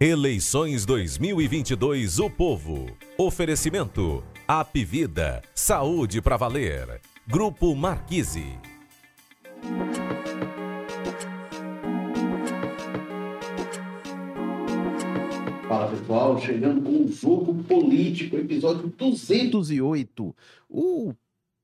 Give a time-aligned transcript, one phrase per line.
[0.00, 2.84] Eleições 2022 O Povo.
[3.16, 4.24] Oferecimento.
[4.46, 5.40] Apvida.
[5.54, 7.00] Saúde para valer.
[7.28, 8.58] Grupo Marquise.
[15.68, 20.34] Fala pessoal, chegando com o jogo político, episódio 208.
[20.68, 21.14] O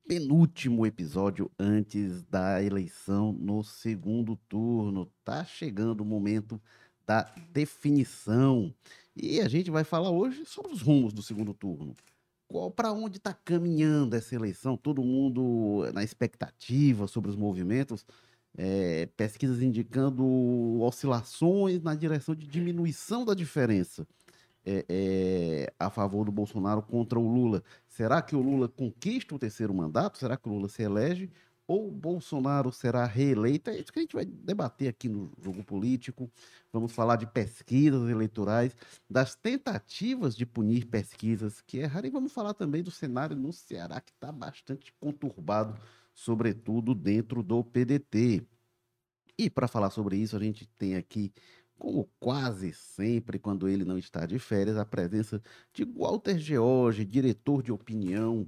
[0.07, 5.11] penúltimo episódio antes da eleição no segundo turno.
[5.25, 6.61] Tá chegando o momento
[7.11, 8.73] da definição.
[9.13, 11.93] E a gente vai falar hoje sobre os rumos do segundo turno.
[12.47, 14.77] Qual para onde está caminhando essa eleição?
[14.77, 18.05] Todo mundo na expectativa sobre os movimentos.
[18.57, 20.25] É, pesquisas indicando
[20.81, 24.05] oscilações na direção de diminuição da diferença
[24.65, 27.63] é, é, a favor do Bolsonaro contra o Lula.
[27.87, 30.17] Será que o Lula conquista o terceiro mandato?
[30.17, 31.29] Será que o Lula se elege?
[31.71, 33.69] Ou Bolsonaro será reeleito?
[33.69, 36.29] É isso que a gente vai debater aqui no jogo político.
[36.69, 38.75] Vamos falar de pesquisas eleitorais,
[39.09, 44.01] das tentativas de punir pesquisas que erraram, e vamos falar também do cenário no Ceará,
[44.01, 45.79] que está bastante conturbado,
[46.13, 48.45] sobretudo dentro do PDT.
[49.37, 51.31] E para falar sobre isso, a gente tem aqui
[51.79, 55.41] como quase sempre, quando ele não está de férias, a presença
[55.71, 58.45] de Walter George, diretor de opinião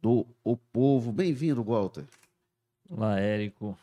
[0.00, 1.12] do O Povo.
[1.12, 2.06] Bem-vindo, Walter.
[2.94, 3.74] Olá, Érico,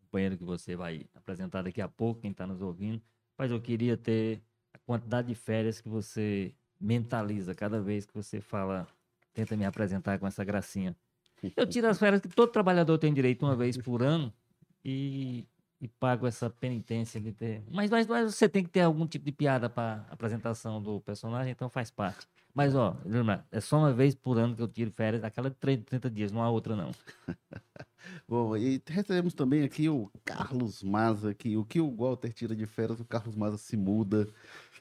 [0.00, 3.02] companheiro que você vai apresentar daqui a pouco, quem está nos ouvindo.
[3.36, 4.40] Mas eu queria ter
[4.72, 8.86] a quantidade de férias que você mentaliza cada vez que você fala,
[9.34, 10.94] tenta me apresentar com essa gracinha.
[11.56, 14.32] Eu tiro as férias que todo trabalhador tem direito uma vez por ano
[14.84, 15.44] e
[15.80, 17.62] e pago essa penitência de ter.
[17.70, 21.52] Mas, mas, mas você tem que ter algum tipo de piada para apresentação do personagem,
[21.52, 22.26] então faz parte.
[22.56, 22.96] Mas, ó,
[23.52, 26.42] é só uma vez por ano que eu tiro férias, aquela de 30 dias, não
[26.42, 26.90] há outra, não.
[28.26, 32.64] Bom, e recebemos também aqui o Carlos Maza, que o que o Walter tira de
[32.64, 34.26] férias, o Carlos Maza se muda.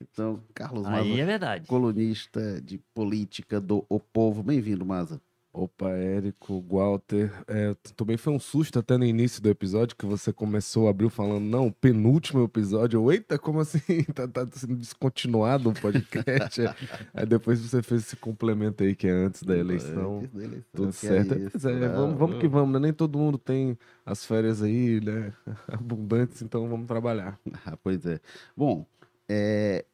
[0.02, 1.68] Então, Carlos Maza, Aí é verdade.
[1.68, 4.42] colunista de política do O Povo.
[4.42, 5.22] Bem-vindo, Maza.
[5.58, 7.32] Opa, Érico, Walter.
[7.48, 11.46] É, também foi um susto até no início do episódio que você começou, abriu falando,
[11.46, 12.98] não, penúltimo episódio.
[12.98, 13.80] Eu, Eita, como assim?
[14.14, 16.62] Tá, tá sendo descontinuado o podcast.
[17.14, 20.20] aí depois você fez esse complemento aí que é antes da eleição.
[20.20, 21.34] Antes da eleição tudo certo.
[21.34, 22.80] É isso, é, vamos, vamos que vamos, né?
[22.80, 25.34] Nem todo mundo tem as férias aí, né?
[25.68, 27.40] Abundantes, então vamos trabalhar.
[27.66, 28.20] Ah, pois é.
[28.56, 28.86] Bom,
[29.28, 29.86] é,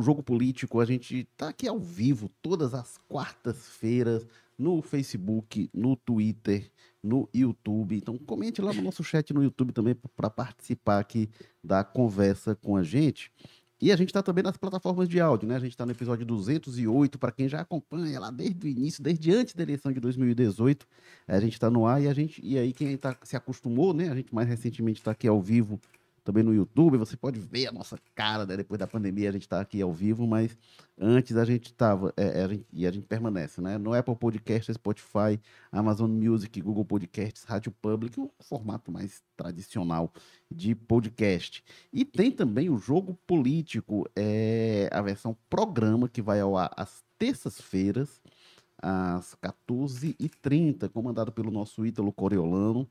[0.00, 4.26] jogo político, a gente tá aqui ao vivo todas as quartas-feiras
[4.58, 6.70] no Facebook, no Twitter,
[7.02, 7.96] no YouTube.
[7.96, 11.28] Então comente lá no nosso chat no YouTube também para participar aqui
[11.62, 13.30] da conversa com a gente.
[13.80, 15.56] E a gente está também nas plataformas de áudio, né?
[15.56, 19.30] A gente está no episódio 208, para quem já acompanha lá desde o início, desde
[19.32, 20.86] antes da eleição de 2018.
[21.26, 24.08] A gente está no ar e a gente e aí quem tá, se acostumou, né?
[24.08, 25.78] A gente mais recentemente está aqui ao vivo
[26.24, 26.96] também no YouTube.
[26.96, 28.56] Você pode ver a nossa cara, né?
[28.56, 30.56] Depois da pandemia a gente está aqui ao vivo, mas
[30.98, 33.76] antes a gente estava, é, é e a gente permanece, né?
[33.76, 35.38] No Apple Podcast, Spotify,
[35.70, 40.10] Amazon Music, Google Podcasts, Rádio Public, o formato mais tradicional
[40.50, 41.62] de podcast.
[41.92, 47.04] E tem também o Jogo Político, é a versão programa que vai ao ar às
[47.18, 48.22] terças-feiras,
[48.78, 52.88] às 14h30, comandado pelo nosso Ítalo Coriolano.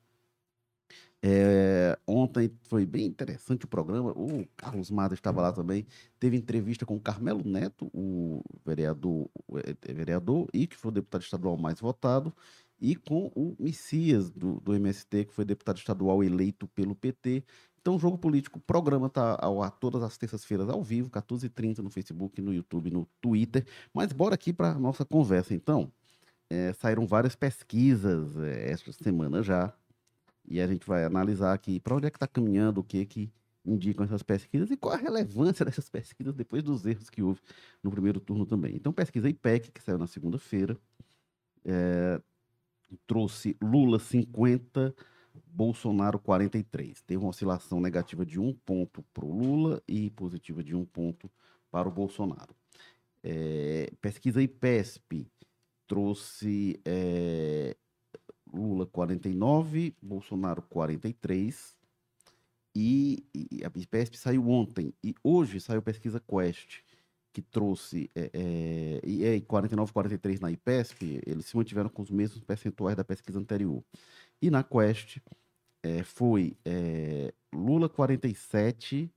[1.25, 4.11] É, ontem foi bem interessante o programa.
[4.11, 5.87] O Carlos Mada estava lá também.
[6.19, 10.93] Teve entrevista com o Carmelo Neto, o vereador, o é, vereador e que foi o
[10.93, 12.35] deputado estadual mais votado,
[12.79, 17.45] e com o Messias do, do MST, que foi deputado estadual eleito pelo PT.
[17.79, 21.89] Então, Jogo Político, o programa está ao ar todas as terças-feiras ao vivo, 14h30 no
[21.89, 23.65] Facebook, no YouTube, no Twitter.
[23.93, 25.89] Mas bora aqui para nossa conversa, então.
[26.49, 29.73] É, saíram várias pesquisas é, esta semana já
[30.45, 33.33] e a gente vai analisar aqui para onde é que está caminhando, o que que
[33.65, 37.39] indicam essas pesquisas e qual a relevância dessas pesquisas depois dos erros que houve
[37.81, 38.75] no primeiro turno também.
[38.75, 40.77] Então, pesquisa IPEC, que saiu na segunda-feira,
[41.63, 42.21] é,
[43.07, 44.93] trouxe Lula 50,
[45.47, 47.01] Bolsonaro 43.
[47.01, 51.31] Teve uma oscilação negativa de um ponto para o Lula e positiva de um ponto
[51.71, 52.53] para o Bolsonaro.
[53.23, 55.25] É, pesquisa IPESP
[55.87, 57.75] trouxe é,
[58.53, 61.75] Lula 49, Bolsonaro 43.
[62.75, 64.93] E, e a IPESP saiu ontem.
[65.03, 66.81] E hoje saiu pesquisa Quest,
[67.31, 68.09] que trouxe.
[68.15, 72.95] É, é, e é 49, 43 na IPESP, eles se mantiveram com os mesmos percentuais
[72.95, 73.83] da pesquisa anterior.
[74.41, 75.17] E na Quest
[75.83, 79.11] é, foi é, Lula 47,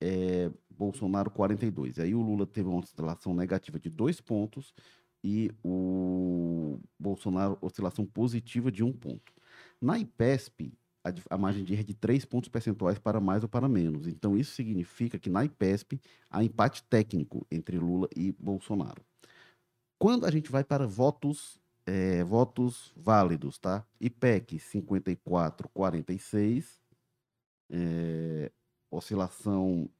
[0.00, 1.98] é, Bolsonaro 42.
[1.98, 4.72] Aí o Lula teve uma oscilação negativa de dois pontos
[5.22, 9.32] e o Bolsonaro oscilação positiva de um ponto.
[9.80, 10.72] Na IPESP,
[11.04, 14.06] a, a margem de erro é de 3 pontos percentuais para mais ou para menos.
[14.06, 16.00] Então, isso significa que na IPESP
[16.30, 19.02] há empate técnico entre Lula e Bolsonaro.
[19.98, 23.84] Quando a gente vai para votos, eh, votos válidos, tá?
[24.00, 26.80] IPEC 54,46,
[27.70, 28.50] eh,
[28.90, 29.90] oscilação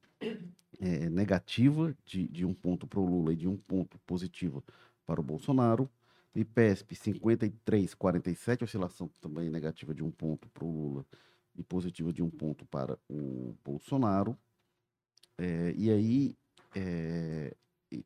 [0.79, 4.63] eh, negativa de, de um ponto para o Lula e de um ponto positivo
[5.09, 5.89] para o Bolsonaro.
[6.35, 11.05] IPESP 53,47, oscilação também negativa de um ponto para o Lula
[11.55, 14.37] e positiva de um ponto para o Bolsonaro.
[15.39, 16.37] Eh, e aí,
[16.75, 17.55] eh,
[17.91, 18.05] e,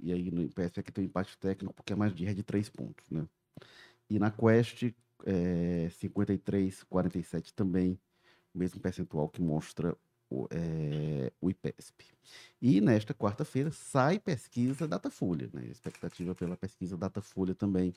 [0.00, 2.34] e- aí no IPESP é que tem um empate técnico, porque é mais de, é
[2.34, 3.24] de três pontos, né?
[4.08, 4.92] E na Quest,
[5.24, 7.96] eh, 53,47 também,
[8.52, 9.96] mesmo percentual que mostra
[10.30, 12.04] o, eh, o IPESP.
[12.62, 15.66] E nesta quarta-feira sai pesquisa Datafolha, né?
[15.66, 17.92] Expectativa pela pesquisa Datafolha também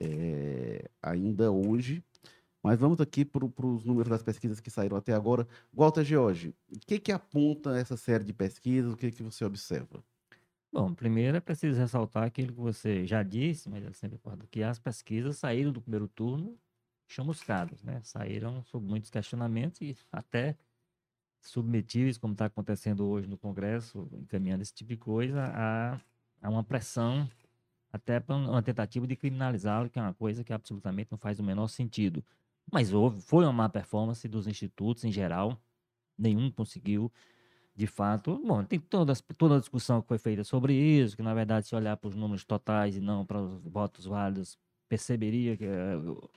[0.00, 2.02] é, ainda hoje.
[2.62, 5.48] Mas vamos aqui para os números das pesquisas que saíram até agora.
[5.72, 8.92] Walter George, o que, que aponta essa série de pesquisas?
[8.92, 10.04] O que, que você observa?
[10.72, 14.62] Bom, primeiro é preciso ressaltar aquilo que você já disse, mas eu sempre recordo, que
[14.62, 16.56] as pesquisas saíram do primeiro turno
[17.08, 18.00] chamuscadas, né?
[18.04, 20.56] Saíram sob muitos questionamentos e até
[21.40, 26.00] submetíveis, como está acontecendo hoje no Congresso, encaminhando esse tipo de coisa, a,
[26.42, 27.28] a uma pressão,
[27.92, 31.42] até para uma tentativa de criminalizá-lo, que é uma coisa que absolutamente não faz o
[31.44, 32.24] menor sentido.
[32.72, 35.60] Mas houve, foi uma má performance dos institutos em geral,
[36.18, 37.12] nenhum conseguiu
[37.74, 41.32] de fato, bom, tem toda, toda a discussão que foi feita sobre isso, que na
[41.32, 44.58] verdade, se olhar para os números totais e não para os votos válidos,
[44.88, 46.28] perceberia que o-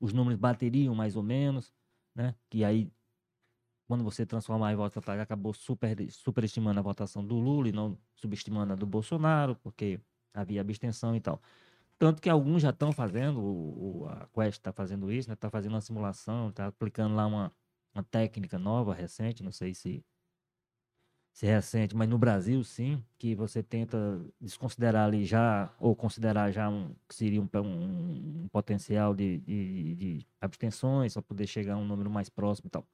[0.00, 1.74] os números bateriam mais ou menos,
[2.14, 2.34] né?
[2.50, 2.90] Que aí,
[3.92, 7.98] quando você transformar em votos totais, acabou super, superestimando a votação do Lula e não
[8.16, 10.00] subestimando a do Bolsonaro, porque
[10.34, 11.42] havia abstenção e tal.
[11.98, 15.82] Tanto que alguns já estão fazendo, o, a Quest está fazendo isso, está fazendo uma
[15.82, 17.52] simulação, está aplicando lá uma,
[17.94, 20.04] uma técnica nova, recente, não sei se
[21.32, 26.50] se é recente, mas no Brasil sim, que você tenta desconsiderar ali já, ou considerar
[26.52, 31.74] já um, que seria um, um- um potencial de, de, de abstenções, para poder chegar
[31.74, 32.86] a um número mais próximo e tal.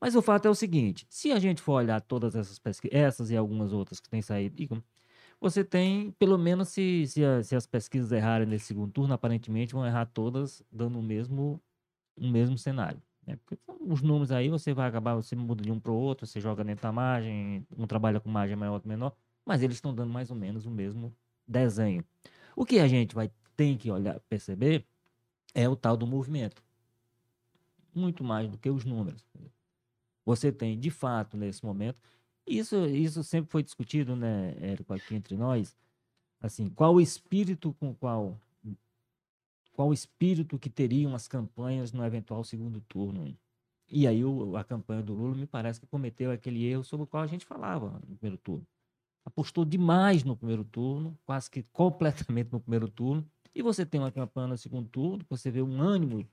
[0.00, 3.30] Mas o fato é o seguinte, se a gente for olhar todas essas pesquisas, essas
[3.30, 4.82] e algumas outras que têm saído,
[5.40, 9.74] você tem, pelo menos se, se, a- se as pesquisas errarem nesse segundo turno, aparentemente
[9.74, 11.60] vão errar todas, dando o mesmo,
[12.16, 13.02] o mesmo cenário.
[13.26, 13.36] Né?
[13.44, 16.40] Porque os números aí, você vai acabar, você muda de um para o outro, você
[16.40, 20.12] joga dentro da margem, um trabalha com margem maior ou menor, mas eles estão dando
[20.12, 21.14] mais ou menos o mesmo
[21.46, 22.04] desenho.
[22.56, 24.86] O que a gente vai tem que olhar, perceber
[25.54, 26.62] é o tal do movimento.
[27.94, 29.24] Muito mais do que os números.
[30.26, 32.02] Você tem, de fato, nesse momento,
[32.46, 35.76] isso, isso sempre foi discutido, né, Érico, aqui entre nós,
[36.40, 38.38] assim, qual o espírito com qual
[39.72, 43.36] qual o espírito que teriam as campanhas no eventual segundo turno.
[43.88, 47.06] E aí o- a campanha do Lula me parece que cometeu aquele erro sobre o
[47.06, 48.66] qual a gente falava no primeiro turno.
[49.24, 54.10] Apostou demais no primeiro turno, quase que completamente no primeiro turno, e você tem uma
[54.12, 56.26] campanha no segundo turno, você vê um ânimo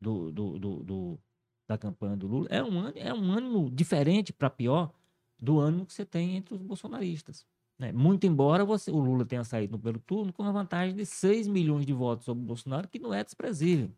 [0.00, 1.20] do, do, do- do-
[1.68, 4.92] da campanha do Lula, é um, ânimo- é um ânimo diferente para pior
[5.38, 7.46] do ânimo que você tem entre os bolsonaristas.
[7.78, 7.92] né?
[7.92, 11.46] Muito embora você, o Lula tenha saído no primeiro turno com uma vantagem de 6
[11.46, 13.90] milhões de votos sobre o Bolsonaro, que não é desprezível.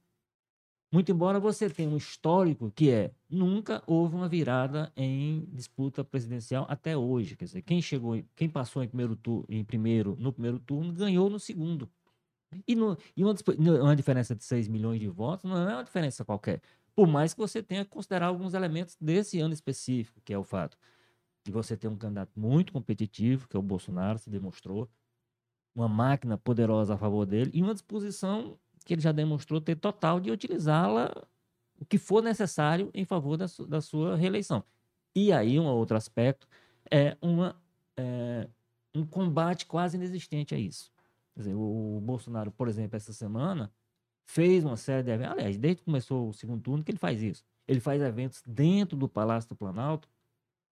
[0.93, 6.65] Muito embora você tenha um histórico que é nunca houve uma virada em disputa presidencial
[6.69, 7.37] até hoje.
[7.37, 10.93] Quer dizer, quem chegou, em- quem passou em primeiro, tu, em primeiro no primeiro turno
[10.95, 11.91] ganhou no segundo.
[12.67, 13.35] E, no- e uma,
[13.83, 16.63] uma diferença de 6 milhões de votos não é uma diferença qualquer.
[16.99, 20.43] Por mais que você tenha que considerar alguns elementos desse ano específico, que é o
[20.43, 20.77] fato
[21.45, 24.91] de você ter um candidato muito competitivo, que é o Bolsonaro, se demonstrou,
[25.73, 30.19] uma máquina poderosa a favor dele e uma disposição que ele já demonstrou ter total
[30.19, 31.15] de utilizá-la
[31.81, 34.65] o que for necessário em favor da, su- da sua reeleição.
[35.15, 36.49] E aí, um outro aspecto
[36.91, 37.55] é, uma,
[37.97, 38.49] é,
[38.93, 40.91] um combate quase inexistente a isso.
[41.33, 43.73] Quer dizer, o Bolsonaro, por exemplo, essa semana
[44.29, 47.23] fez uma série de eventos, aliás, desde que começou o segundo turno que ele faz
[47.23, 47.43] isso.
[47.67, 50.07] Ele faz eventos dentro do Palácio do Planalto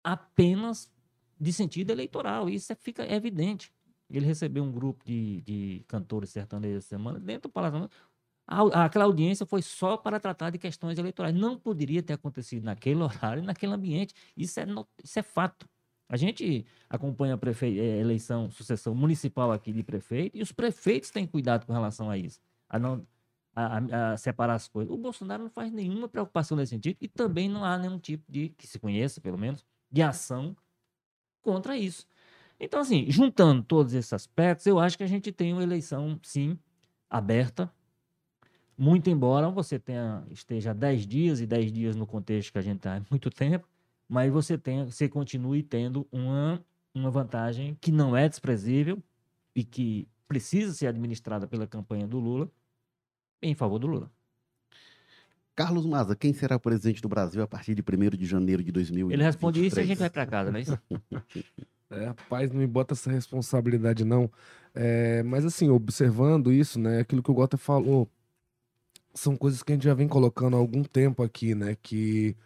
[0.05, 0.93] apenas
[1.41, 2.51] de sentido eleitoral.
[2.51, 3.73] Isso é, fica evidente.
[4.11, 7.89] Ele recebeu um grupo de, de cantores sertanejos essa semana dentro do Palácio.
[8.47, 11.35] A, aquela audiência foi só para tratar de questões eleitorais.
[11.35, 14.15] Não poderia ter acontecido naquele horário, naquele ambiente.
[14.37, 14.67] Isso é,
[15.03, 15.67] isso é fato.
[16.09, 21.11] A gente acompanha a prefe- eh, eleição, sucessão municipal aqui de prefeito, e os prefeitos
[21.11, 23.05] têm cuidado com relação a isso, a não
[23.57, 24.95] a, a- separar as coisas.
[24.95, 28.51] O Bolsonaro não faz nenhuma preocupação nesse sentido, e também não há nenhum tipo de,
[28.51, 30.57] que se conheça, pelo menos, de ação
[31.43, 32.07] contra isso.
[32.61, 36.59] Então, assim, juntando todos esses aspectos, eu acho que a gente tem uma eleição, sim,
[37.11, 37.73] aberta,
[38.79, 42.63] Muito embora você tenha, esteja há 10 dias, e 10 dias no contexto que a
[42.63, 43.67] gente está há muito tempo,
[44.09, 46.63] mas você, tenha, você continue tendo uma,
[46.95, 49.03] uma vantagem que não é desprezível
[49.55, 52.51] e que precisa ser administrada pela campanha do Lula
[53.43, 54.11] em favor do Lula.
[55.55, 58.71] Carlos Maza, quem será o presidente do Brasil a partir de 1 de janeiro de
[58.71, 59.12] 2023?
[59.12, 60.78] Ele responde isso e a gente vai para casa, não é isso?
[61.88, 64.28] É, rapaz, não me bota essa responsabilidade, não.
[64.75, 66.99] É, mas assim, observando isso, né?
[66.99, 68.11] Aquilo que o Gota falou,
[69.14, 71.76] são coisas que a gente já vem colocando há algum tempo aqui, né?
[71.81, 72.37] Que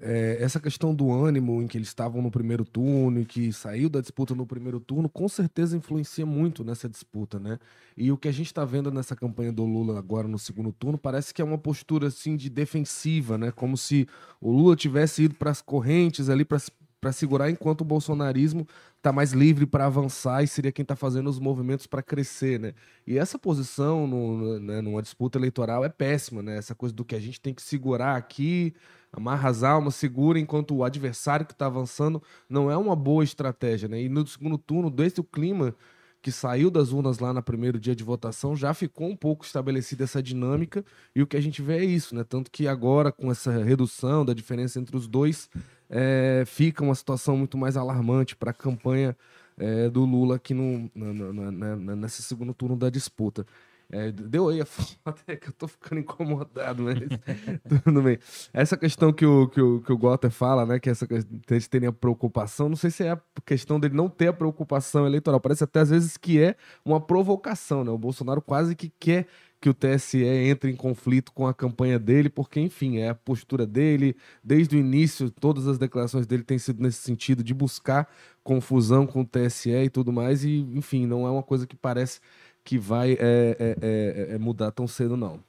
[0.00, 3.88] é, essa questão do ânimo em que eles estavam no primeiro turno e que saiu
[3.88, 7.58] da disputa no primeiro turno, com certeza influencia muito nessa disputa, né?
[7.96, 10.96] E o que a gente está vendo nessa campanha do Lula agora no segundo turno
[10.96, 13.50] parece que é uma postura assim de defensiva, né?
[13.50, 14.06] Como se
[14.40, 19.32] o Lula tivesse ido para as correntes ali para segurar enquanto o bolsonarismo está mais
[19.32, 22.72] livre para avançar e seria quem está fazendo os movimentos para crescer, né?
[23.04, 26.56] E essa posição no, né, numa disputa eleitoral é péssima, né?
[26.56, 28.74] Essa coisa do que a gente tem que segurar aqui,
[29.12, 33.88] amarra as almas, segura enquanto o adversário que está avançando não é uma boa estratégia,
[33.88, 34.02] né?
[34.02, 35.74] E no segundo turno, desde o clima
[36.20, 40.04] que saiu das urnas lá no primeiro dia de votação, já ficou um pouco estabelecida
[40.04, 40.84] essa dinâmica
[41.14, 42.24] e o que a gente vê é isso, né?
[42.24, 45.48] Tanto que agora, com essa redução da diferença entre os dois,
[45.88, 49.16] é, fica uma situação muito mais alarmante para a campanha
[49.56, 53.46] é, do Lula aqui no, no, nesse segundo turno da disputa.
[53.90, 56.98] É, deu aí a foto, é que eu tô ficando incomodado, mas
[57.84, 58.18] tudo bem.
[58.52, 61.08] Essa questão que o, que o, que o Gotter fala, né, que essa
[61.50, 65.06] eles terem a preocupação, não sei se é a questão dele não ter a preocupação
[65.06, 66.54] eleitoral, parece até às vezes que é
[66.84, 67.90] uma provocação, né?
[67.90, 69.26] O Bolsonaro quase que quer
[69.60, 73.66] que o TSE entre em conflito com a campanha dele, porque, enfim, é a postura
[73.66, 78.08] dele, desde o início, todas as declarações dele têm sido nesse sentido, de buscar
[78.44, 82.20] confusão com o TSE e tudo mais, e, enfim, não é uma coisa que parece
[82.68, 85.42] que vai é, é, é, é mudar tão cedo, não.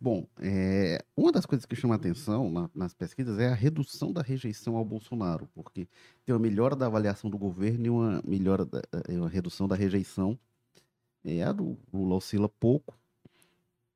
[0.00, 4.22] Bom, é, uma das coisas que chama atenção na, nas pesquisas é a redução da
[4.22, 5.86] rejeição ao Bolsonaro, porque
[6.24, 10.38] tem uma melhora da avaliação do governo e uma melhora da, uma redução da rejeição
[11.22, 12.98] é, a do Lula oscila pouco,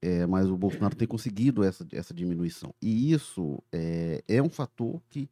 [0.02, 2.74] é, mas o Bolsonaro tem conseguido essa, essa diminuição.
[2.82, 5.26] E isso é, é um fator que,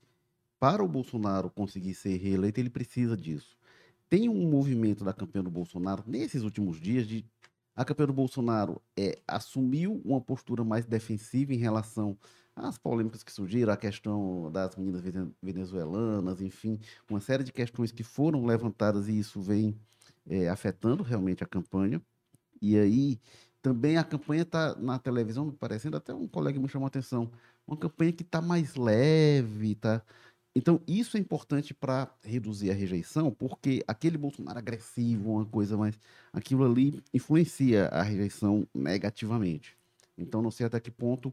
[0.58, 3.55] para o Bolsonaro conseguir ser reeleito, ele precisa disso.
[4.08, 7.24] Tem um movimento da campanha do Bolsonaro nesses últimos dias de
[7.74, 12.16] a campanha do Bolsonaro é, assumiu uma postura mais defensiva em relação
[12.54, 15.02] às polêmicas que surgiram, a questão das meninas
[15.42, 19.78] venezuelanas, enfim, uma série de questões que foram levantadas e isso vem
[20.26, 22.00] é, afetando realmente a campanha.
[22.62, 23.20] E aí
[23.60, 27.30] também a campanha está na televisão, parecendo até um colega me chamou a atenção,
[27.66, 30.02] uma campanha que está mais leve, tá?
[30.56, 36.00] Então, isso é importante para reduzir a rejeição, porque aquele Bolsonaro agressivo, uma coisa mais.
[36.32, 39.76] aquilo ali influencia a rejeição negativamente.
[40.16, 41.30] Então, não sei até que ponto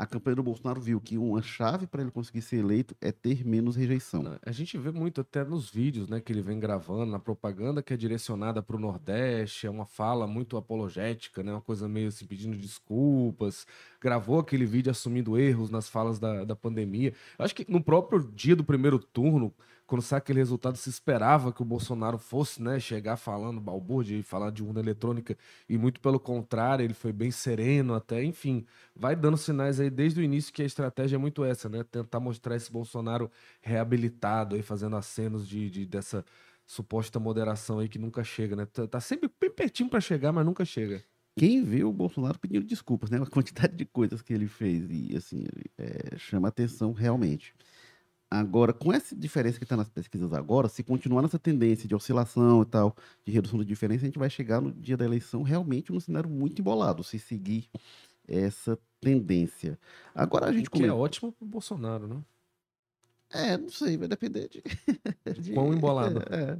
[0.00, 3.46] a campanha do Bolsonaro viu que uma chave para ele conseguir ser eleito é ter
[3.46, 4.38] menos rejeição.
[4.42, 7.92] A gente vê muito até nos vídeos né, que ele vem gravando, na propaganda que
[7.92, 12.24] é direcionada para o Nordeste, é uma fala muito apologética, né, uma coisa meio assim,
[12.24, 13.66] pedindo desculpas.
[14.00, 17.12] Gravou aquele vídeo assumindo erros nas falas da, da pandemia.
[17.38, 19.52] Acho que no próprio dia do primeiro turno,
[19.90, 24.22] quando sai aquele resultado, se esperava que o Bolsonaro fosse né, chegar falando balbúrdia e
[24.22, 25.36] falar de urna eletrônica,
[25.68, 30.20] e muito pelo contrário, ele foi bem sereno até, enfim, vai dando sinais aí desde
[30.20, 31.82] o início que a estratégia é muito essa, né?
[31.82, 33.28] Tentar mostrar esse Bolsonaro
[33.60, 36.24] reabilitado aí, fazendo acenos de, de dessa
[36.64, 38.66] suposta moderação aí que nunca chega, né?
[38.66, 41.02] Tá, tá sempre bem pertinho para chegar, mas nunca chega.
[41.36, 43.18] Quem vê o Bolsonaro pedindo desculpas, né?
[43.20, 47.52] A quantidade de coisas que ele fez e, assim, é, chama atenção realmente.
[48.30, 52.62] Agora, com essa diferença que está nas pesquisas agora, se continuar nessa tendência de oscilação
[52.62, 52.94] e tal,
[53.24, 56.30] de redução da diferença, a gente vai chegar no dia da eleição realmente num cenário
[56.30, 57.68] muito embolado, se seguir
[58.28, 59.76] essa tendência.
[60.14, 62.22] Agora a gente o que é ótimo para o Bolsonaro, né?
[63.32, 64.62] É, não sei, vai depender de.
[65.42, 66.22] de Quão embolado.
[66.30, 66.56] É.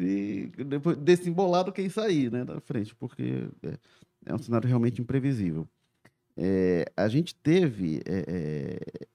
[0.00, 3.78] E depois desse embolado, quem sair, né, da frente, porque é,
[4.26, 5.66] é um cenário realmente imprevisível.
[6.36, 9.06] É, a gente teve é, é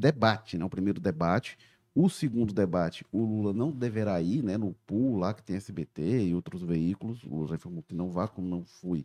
[0.00, 0.64] debate, né?
[0.64, 1.58] O primeiro debate.
[1.94, 4.56] O segundo debate, o Lula não deverá ir, né?
[4.56, 7.24] No pool lá que tem SBT e outros veículos.
[7.24, 9.04] O Lula já informou que não vá, como não fui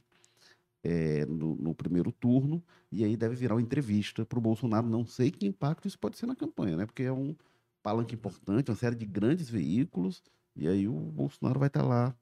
[0.84, 2.64] é, no, no, primeiro turno.
[2.92, 4.88] E aí deve virar uma entrevista para o Bolsonaro.
[4.88, 6.86] Não sei que impacto isso pode ser na campanha, né?
[6.86, 7.36] Porque é um
[7.82, 10.24] palanque importante, uma série de grandes veículos.
[10.56, 12.16] E aí o Bolsonaro vai estar tá lá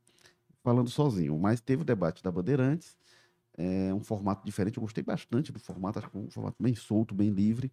[0.64, 1.38] falando sozinho.
[1.38, 2.98] Mas teve o debate da Bandeirantes.
[3.56, 4.78] É um formato diferente.
[4.78, 7.72] Eu gostei bastante do formato, acho que um formato bem solto, bem livre.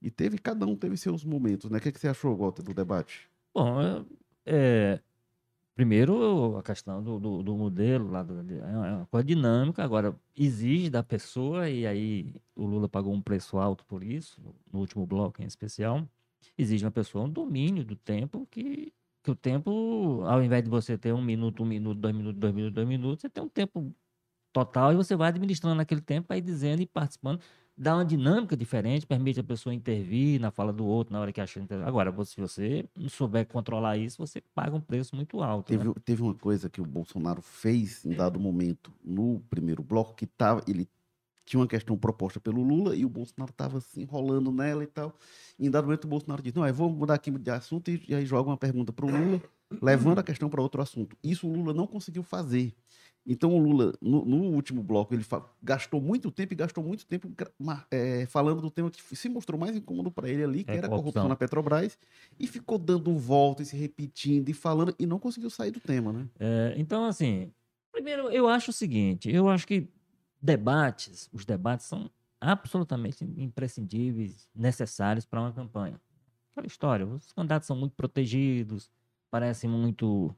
[0.00, 1.78] E teve, cada um teve seus momentos, né?
[1.78, 3.28] O que, é que você achou, Walter, do debate?
[3.54, 4.06] Bom,
[4.46, 5.00] é,
[5.74, 10.18] Primeiro, a questão do, do, do modelo, lá do- de- é uma coisa dinâmica, agora
[10.36, 15.06] exige da pessoa, e aí o Lula pagou um preço alto por isso, no último
[15.06, 16.08] bloco em especial,
[16.58, 20.98] exige uma pessoa um domínio do tempo, que, que o tempo, ao invés de você
[20.98, 23.94] ter um minuto, um minuto, dois minutos, dois minutos, dois minutos, você tem um tempo
[24.52, 27.40] total e você vai administrando aquele tempo, vai dizendo e participando,
[27.78, 31.40] dá uma dinâmica diferente, permite a pessoa intervir na fala do outro, na hora que
[31.40, 31.64] acha.
[31.84, 35.72] Agora, se você não souber controlar isso, você paga um preço muito alto.
[35.72, 35.78] né?
[35.78, 40.26] Teve, teve uma coisa que o Bolsonaro fez em dado momento no primeiro bloco, que
[40.26, 40.88] tava, ele
[41.46, 45.14] tinha uma questão proposta pelo Lula e o Bolsonaro estava se enrolando nela e tal.
[45.58, 48.04] E em dado momento o Bolsonaro disse, não, eu vou mudar aqui de assunto e,
[48.08, 49.40] e aí joga uma pergunta para o Lula,
[49.80, 51.16] levando a questão para outro assunto.
[51.22, 52.74] Isso o Lula não conseguiu fazer.
[53.30, 55.22] Então o Lula, no, no último bloco, ele
[55.62, 57.30] gastou muito tempo e gastou muito tempo
[57.90, 60.86] eh, falando do tema que se mostrou mais incômodo para ele ali, que É era
[60.86, 61.28] a corrupção corrupção.
[61.28, 61.98] na Petrobras,
[62.40, 66.10] e ficou dando volta e se repetindo e falando, e não conseguiu sair do tema,
[66.10, 66.26] né?
[66.40, 67.52] É, então, assim,
[67.92, 69.88] primeiro, eu acho o seguinte: eu acho que
[70.40, 76.00] debates, os debates são absolutamente imprescindíveis, necessários para uma campanha.
[76.52, 78.90] Aquela história, os candidatos são muito protegidos,
[79.30, 80.34] parecem muito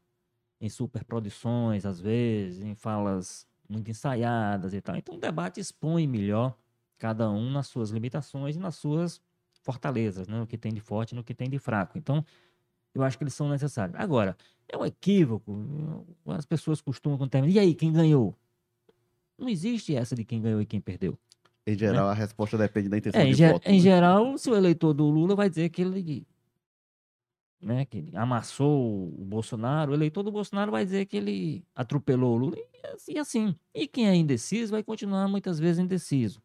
[0.60, 4.96] em superproduções, às vezes, em falas muito ensaiadas e tal.
[4.96, 6.56] Então, o debate expõe melhor
[6.98, 9.20] cada um nas suas limitações e nas suas
[9.62, 10.38] fortalezas, né?
[10.38, 11.96] no que tem de forte e no que tem de fraco.
[11.96, 12.24] Então,
[12.94, 13.98] eu acho que eles são necessários.
[13.98, 14.36] Agora,
[14.68, 16.06] é um equívoco.
[16.26, 17.52] As pessoas costumam quando termina.
[17.54, 18.36] E aí, quem ganhou?
[19.38, 21.18] Não existe essa de quem ganhou e quem perdeu.
[21.66, 23.68] Em geral, a resposta depende da intenção É, em, de ge- voto.
[23.68, 23.78] em né?
[23.78, 26.26] geral, se o eleitor do Lula vai dizer que ele,
[27.60, 32.34] né, que ele amassou o Bolsonaro, o eleitor do Bolsonaro vai dizer que ele atropelou
[32.34, 33.18] o Lula e assim.
[33.18, 33.54] assim.
[33.74, 36.40] E quem é indeciso vai continuar muitas vezes indeciso.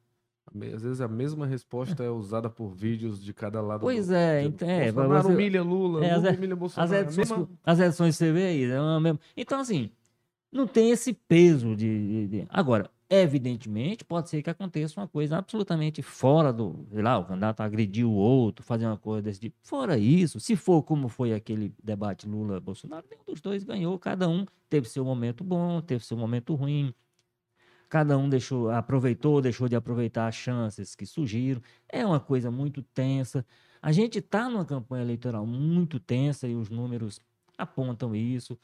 [0.73, 3.81] Às vezes a mesma resposta é usada por vídeos de cada lado.
[3.81, 6.59] Pois do, é, então, é, Bolsonaro você- humilha Lula, É, as Lula e- humilha As
[6.59, 6.93] Bolsonaro.
[6.93, 9.89] É a edições, mesma- as edições você vê aí, é mesma- Então, assim,
[10.51, 15.37] não tem esse peso de, de- de- Agora, evidentemente, pode ser que aconteça uma coisa
[15.37, 16.85] absolutamente fora do.
[16.91, 19.57] Sei lá, o candidato agrediu o outro, fazer uma coisa desse tipo.
[19.61, 24.45] Fora isso, se for como foi aquele debate Lula-Bolsonaro, nenhum dos dois ganhou, cada um
[24.69, 26.93] teve seu momento bom, teve seu momento ruim.
[27.89, 31.61] Cada um deixou, aproveitou, deixou de aproveitar as chances que surgiram.
[31.87, 33.45] É uma coisa muito tensa.
[33.81, 37.19] A gente está numa campanha eleitoral muito tensa e os números
[37.57, 38.57] apontam isso.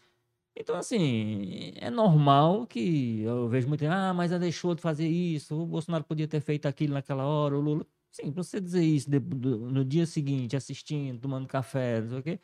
[0.55, 5.55] Então, assim, é normal que eu vejo muito, ah, mas ela deixou de fazer isso,
[5.59, 7.85] o Bolsonaro podia ter feito aquilo naquela hora, o Lula.
[8.11, 12.39] Sim, você dizer isso no dia seguinte, assistindo, tomando café, não sei o quê,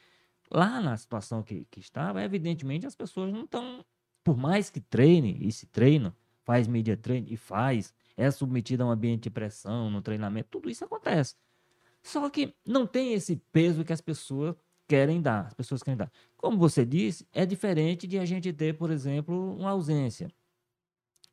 [0.50, 3.86] lá na situação que, que estava, evidentemente as pessoas não estão,
[4.24, 8.88] por mais que treine e se treinam, faz media treino e faz, é submetido a
[8.88, 11.36] um ambiente de pressão, no treinamento, tudo isso acontece.
[12.02, 14.56] Só que não tem esse peso que as pessoas
[14.88, 16.12] querem dar, as pessoas querem dar.
[16.36, 20.30] Como você disse, é diferente de a gente ter, por exemplo, uma ausência.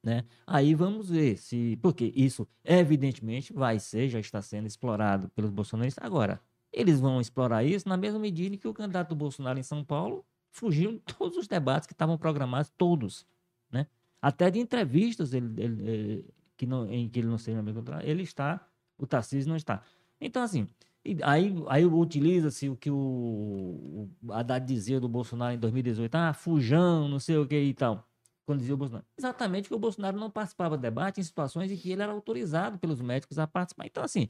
[0.03, 0.25] Né?
[0.47, 1.79] Aí vamos ver se.
[1.81, 6.05] Porque isso, evidentemente, vai ser, já está sendo explorado pelos bolsonaristas.
[6.05, 6.41] Agora,
[6.71, 10.25] eles vão explorar isso na mesma medida que o candidato do Bolsonaro em São Paulo
[10.51, 13.27] fugiu de todos os debates que estavam programados, todos.
[13.73, 13.87] Né?
[14.21, 18.23] Até de entrevistas ele, ele- ele- que não, em que ele não seja mesmo, ele
[18.23, 18.65] está,
[18.99, 19.83] o Tarcísio não está.
[20.21, 20.69] Então, assim,
[21.05, 26.33] e aí, aí utiliza-se o que o, o Haddad dizia do Bolsonaro em 2018, ah,
[26.33, 28.09] fujão, não sei o que e tal,
[28.47, 29.05] quando dizia o Bolsonaro.
[29.19, 32.79] Exatamente porque o Bolsonaro não participava do debate em situações em que ele era autorizado
[32.79, 33.87] pelos médicos a participar.
[33.87, 34.29] Então, assim,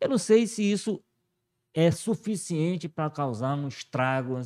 [0.00, 1.04] eu não sei se isso
[1.74, 4.36] é suficiente para causar um estrago.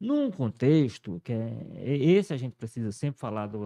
[0.00, 3.60] Num contexto que é esse a gente precisa sempre falar do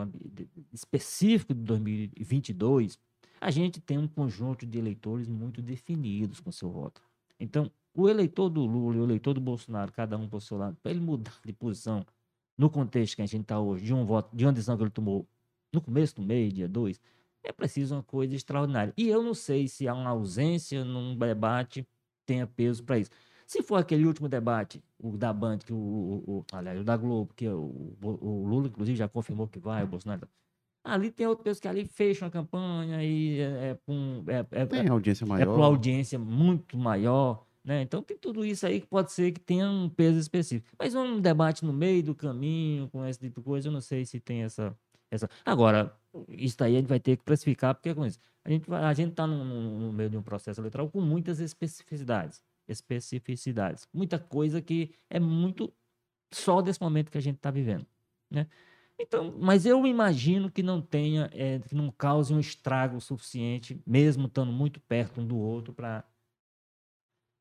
[0.72, 2.98] específico de 2022,
[3.40, 7.09] a gente tem um conjunto de eleitores muito definidos com seu voto.
[7.40, 10.76] Então, o eleitor do Lula e o eleitor do Bolsonaro, cada um por seu lado,
[10.82, 12.04] para ele mudar de posição
[12.56, 14.90] no contexto que a gente está hoje, de um voto, de uma decisão que ele
[14.90, 15.26] tomou
[15.72, 17.00] no começo do mês, dia 2,
[17.42, 18.92] é preciso uma coisa extraordinária.
[18.96, 21.86] E eu não sei se há uma ausência num debate
[22.26, 23.10] tenha peso para isso.
[23.46, 26.96] Se for aquele último debate, o da Band, que o, o, o- aliás, o da
[26.96, 30.28] Globo, que o, o, Lula, inclusive, já confirmou que vai, o Bolsonaro.
[30.82, 34.66] Ali tem pessoas que ali fecham a campanha e é, é, pra um- é, é,
[34.66, 35.46] Tem audiência é maior.
[35.46, 37.82] para uma audiência muito maior, né?
[37.82, 40.74] Então tem tudo isso aí que pode ser que tenha um peso específico.
[40.78, 44.06] Mas um debate no meio do caminho, com esse tipo de coisa, eu não sei
[44.06, 44.74] se tem essa.
[45.10, 45.28] essa...
[45.44, 45.94] Agora,
[46.28, 48.18] isso aí a gente vai ter que precificar, porque é com isso.
[48.42, 49.44] A gente a está no-
[49.78, 52.42] no meio de um processo eleitoral com muitas especificidades.
[52.66, 53.86] Especificidades.
[53.92, 55.70] Muita coisa que é muito
[56.32, 57.86] só desse momento que a gente está vivendo.
[58.30, 58.46] Né?
[59.00, 64.26] Então, mas eu imagino que não tenha, é, que não cause um estrago suficiente, mesmo
[64.26, 66.04] estando muito perto um do outro, para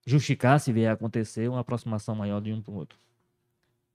[0.07, 2.97] justificar, se vier a acontecer, uma aproximação maior de um para o outro.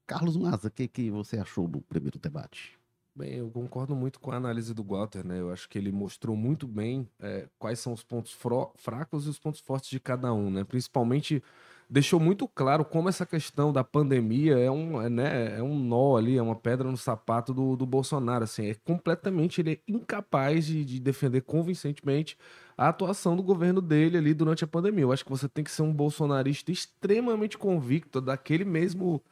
[0.07, 2.79] Carlos Maza, o que, que você achou do primeiro debate?
[3.17, 5.41] Bem, eu concordo muito com a análise do Walter, né?
[5.41, 8.37] Eu acho que ele mostrou muito bem é, quais são os pontos
[8.77, 10.65] fracos e os pontos fortes de cada um, né?
[10.65, 11.43] Principalmente
[11.89, 16.17] deixou muito claro como essa questão da pandemia é um, é, né, é um nó
[16.17, 18.45] ali, é uma pedra no sapato do, do Bolsonaro.
[18.45, 22.37] Assim, é completamente ele é incapaz de, de defender convincentemente
[22.77, 25.05] a atuação do governo dele ali durante a pandemia.
[25.05, 29.23] Eu acho que você tem que ser um bolsonarista extremamente convicto daquele mesmo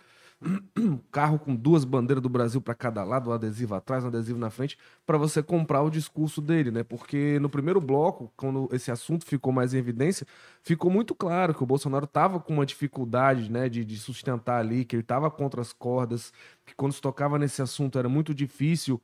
[1.11, 4.51] carro com duas bandeiras do Brasil para cada lado, um adesivo atrás, um adesivo na
[4.51, 6.83] frente, para você comprar o discurso dele, né?
[6.83, 10.27] Porque no primeiro bloco, quando esse assunto ficou mais em evidência,
[10.63, 14.85] ficou muito claro que o Bolsonaro estava com uma dificuldade, né, de, de sustentar ali,
[14.85, 16.33] que ele estava contra as cordas,
[16.67, 19.01] que quando se tocava nesse assunto era muito difícil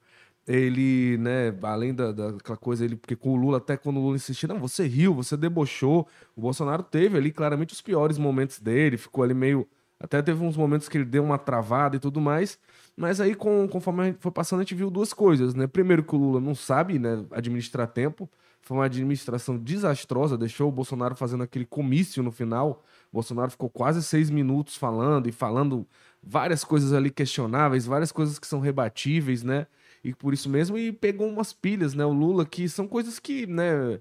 [0.49, 4.17] ele, né, além da, daquela coisa, ele, porque com o Lula, até quando o Lula
[4.17, 8.97] insistia, não, você riu, você debochou, o Bolsonaro teve ali claramente os piores momentos dele,
[8.97, 9.69] ficou ali meio
[10.01, 12.59] até teve uns momentos que ele deu uma travada e tudo mais.
[12.97, 15.67] Mas aí, com, conforme foi passando, a gente viu duas coisas, né?
[15.67, 18.29] Primeiro, que o Lula não sabe né, administrar tempo.
[18.61, 22.85] Foi uma administração desastrosa, deixou o Bolsonaro fazendo aquele comício no final.
[23.11, 25.87] O Bolsonaro ficou quase seis minutos falando e falando
[26.23, 29.67] várias coisas ali questionáveis, várias coisas que são rebatíveis, né?
[30.05, 32.05] E por isso mesmo, e pegou umas pilhas, né?
[32.05, 33.99] O Lula, que são coisas que, né?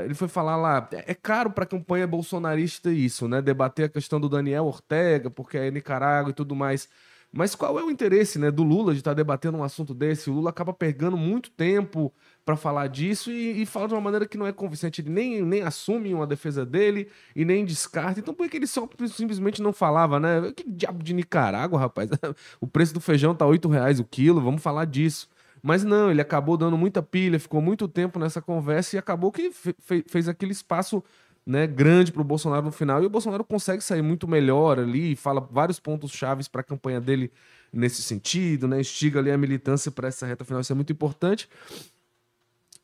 [0.00, 3.42] Ele foi falar lá, é, é caro para a campanha bolsonarista isso, né?
[3.42, 6.88] Debater a questão do Daniel Ortega, porque é Nicarágua e tudo mais.
[7.32, 10.28] Mas qual é o interesse, né, do Lula de estar tá debatendo um assunto desse?
[10.28, 12.12] O Lula acaba pegando muito tempo
[12.44, 15.00] para falar disso e, e, fala de uma maneira que não é convincente.
[15.00, 18.20] Ele nem, nem assume uma defesa dele e nem descarta.
[18.20, 20.52] Então por que ele só simplesmente não falava, né?
[20.54, 22.10] Que diabo de Nicarágua, rapaz?
[22.60, 25.26] o preço do feijão tá 8 reais o quilo, vamos falar disso.
[25.62, 29.52] Mas não, ele acabou dando muita pilha, ficou muito tempo nessa conversa e acabou que
[29.52, 31.02] fe fez aquele espaço
[31.46, 33.02] né, grande para o Bolsonaro no final.
[33.02, 37.00] E o Bolsonaro consegue sair muito melhor ali, fala vários pontos chaves para a campanha
[37.00, 37.30] dele
[37.72, 41.48] nesse sentido, né, instiga ali a militância para essa reta final, isso é muito importante.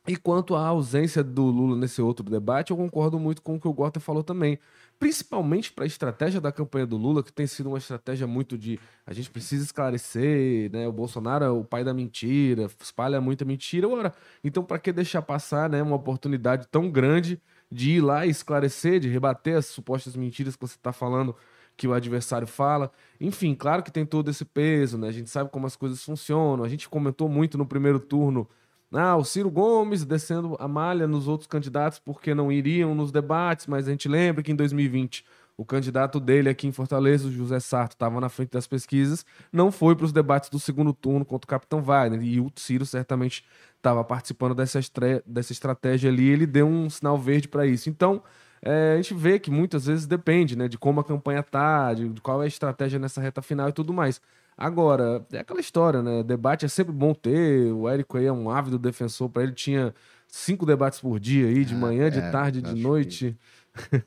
[0.09, 3.67] E quanto à ausência do Lula nesse outro debate, eu concordo muito com o que
[3.67, 4.59] o Gota falou também
[4.99, 8.77] principalmente para a estratégia da campanha do Lula, que tem sido uma estratégia muito de
[9.07, 10.87] a gente precisa esclarecer, né?
[10.87, 13.87] O Bolsonaro é o pai da mentira, espalha muita mentira.
[13.87, 17.41] Ora, então para que deixar passar, né, uma oportunidade tão grande
[17.71, 21.33] de ir lá e esclarecer, de rebater as supostas mentiras que você está falando
[21.77, 22.91] que o adversário fala.
[23.21, 25.07] Enfim, claro que tem todo esse peso, né?
[25.07, 26.65] A gente sabe como as coisas funcionam.
[26.65, 28.49] A gente comentou muito no primeiro turno
[28.91, 33.67] ah, o Ciro Gomes descendo a malha nos outros candidatos porque não iriam nos debates,
[33.67, 35.23] mas a gente lembra que em 2020
[35.59, 39.73] o candidato dele aqui em Fortaleza, o José Sarto, estava na frente das pesquisas, não
[39.73, 42.23] foi para os debates do segundo turno contra o Capitão Wagner.
[42.23, 43.43] E o Ciro certamente
[43.75, 44.79] estava participando dessa,
[45.25, 47.89] dessa estratégia ali, ele deu um sinal verde para isso.
[47.89, 48.23] Então,
[48.61, 52.07] é, a gente vê que muitas vezes depende né, de como a campanha tá, de,
[52.07, 54.21] de qual é a estratégia nessa reta final e tudo mais.
[54.61, 56.21] Agora, é aquela história, né?
[56.21, 57.71] Debate é sempre bom ter.
[57.71, 59.29] O Érico aí é um ávido defensor.
[59.29, 59.95] Para ele tinha
[60.27, 63.37] cinco debates por dia aí, de ah, manhã, de é, tarde, de noite.
[63.73, 64.03] Que...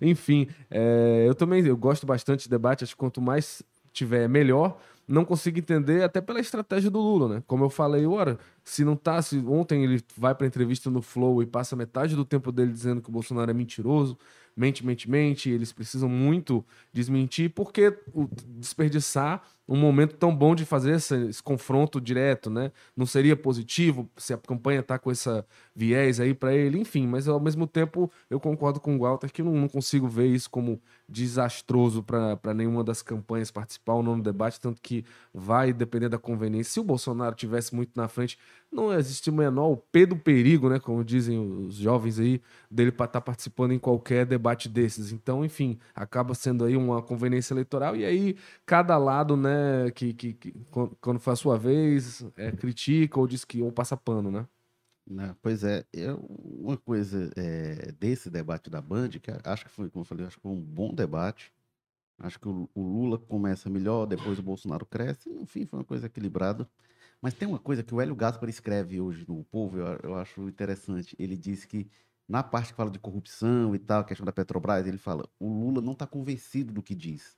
[0.00, 2.84] Enfim, é, eu também eu gosto bastante de debate.
[2.84, 4.78] Acho que quanto mais tiver, melhor.
[5.06, 7.42] Não consigo entender até pela estratégia do Lula, né?
[7.46, 11.42] Como eu falei, ora, se não tá, se ontem ele vai para entrevista no Flow
[11.42, 14.16] e passa metade do tempo dele dizendo que o Bolsonaro é mentiroso,
[14.56, 17.94] mente, mente, mente, eles precisam muito desmentir, porque
[18.46, 22.72] desperdiçar um momento tão bom de fazer esse, esse confronto direto, né?
[22.96, 27.28] Não seria positivo se a campanha está com essa viés aí para ele, enfim, mas
[27.28, 30.80] ao mesmo tempo eu concordo com o Walter que não, não consigo ver isso como
[31.08, 36.18] desastroso para nenhuma das campanhas participar ou não no debate, tanto que vai depender da
[36.18, 36.72] conveniência.
[36.72, 38.38] Se o Bolsonaro tivesse muito na frente,
[38.70, 42.90] não existe o menor o P do perigo, né, como dizem os jovens aí, dele
[42.90, 45.12] para estar tá participando em qualquer debate desses.
[45.12, 49.51] Então, enfim, acaba sendo aí uma conveniência eleitoral e aí cada lado, né,
[49.94, 50.52] que, que, que
[51.00, 54.46] quando for a sua vez, é, critica ou diz que ou passa pano, né?
[55.06, 59.70] Não, né, pois é, eu, uma coisa é, desse debate da Band, que acho que
[59.70, 61.52] foi, como eu falei, acho que foi um bom debate.
[62.18, 66.06] Acho que o, o Lula começa melhor, depois o Bolsonaro cresce, enfim, foi uma coisa
[66.06, 66.68] equilibrada.
[67.20, 70.48] Mas tem uma coisa que o Hélio Gaspar escreve hoje no Povo, eu, eu acho
[70.48, 71.16] interessante.
[71.18, 71.90] Ele diz que
[72.28, 75.80] na parte que fala de corrupção e tal, questão da Petrobras, ele fala: o Lula
[75.80, 77.36] não está convencido do que diz.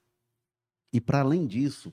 [0.92, 1.92] E para além disso,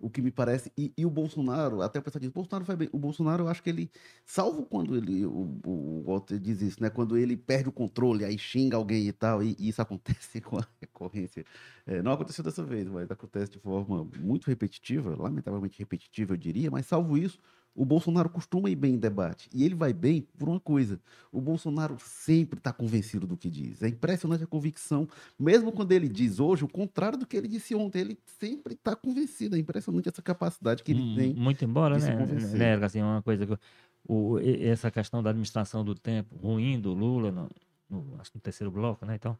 [0.00, 0.72] o que me parece.
[0.76, 2.88] E, e, o Bolsonaro, até o pessoal diz, Bolsonaro vai bem.
[2.92, 3.90] O Bolsonaro, eu acho que ele,
[4.24, 6.90] salvo quando ele, o, o Walter diz isso, né?
[6.90, 10.58] Quando ele perde o controle, aí xinga alguém e tal, e, e isso acontece com
[10.58, 11.44] a recorrência.
[11.86, 16.70] É, não aconteceu dessa vez, mas acontece de forma muito repetitiva, lamentavelmente repetitiva, eu diria,
[16.70, 17.38] mas salvo isso,
[17.74, 19.48] O Bolsonaro costuma ir bem em debate.
[19.54, 21.00] E ele vai bem por uma coisa.
[21.32, 23.82] O Bolsonaro sempre está convencido do que diz.
[23.82, 25.08] É impressionante a convicção.
[25.38, 28.94] Mesmo quando ele diz hoje o contrário do que ele disse ontem, ele sempre está
[28.96, 29.56] convencido.
[29.56, 31.34] É impressionante essa capacidade que ele Hum, tem.
[31.34, 33.56] Muito embora, né, né, Erika, assim, uma coisa que
[34.06, 37.48] o, essa questão da administração do tempo ruim do Lula, no,
[37.88, 39.14] no- acho que no terceiro bloco, né?
[39.14, 39.38] Então,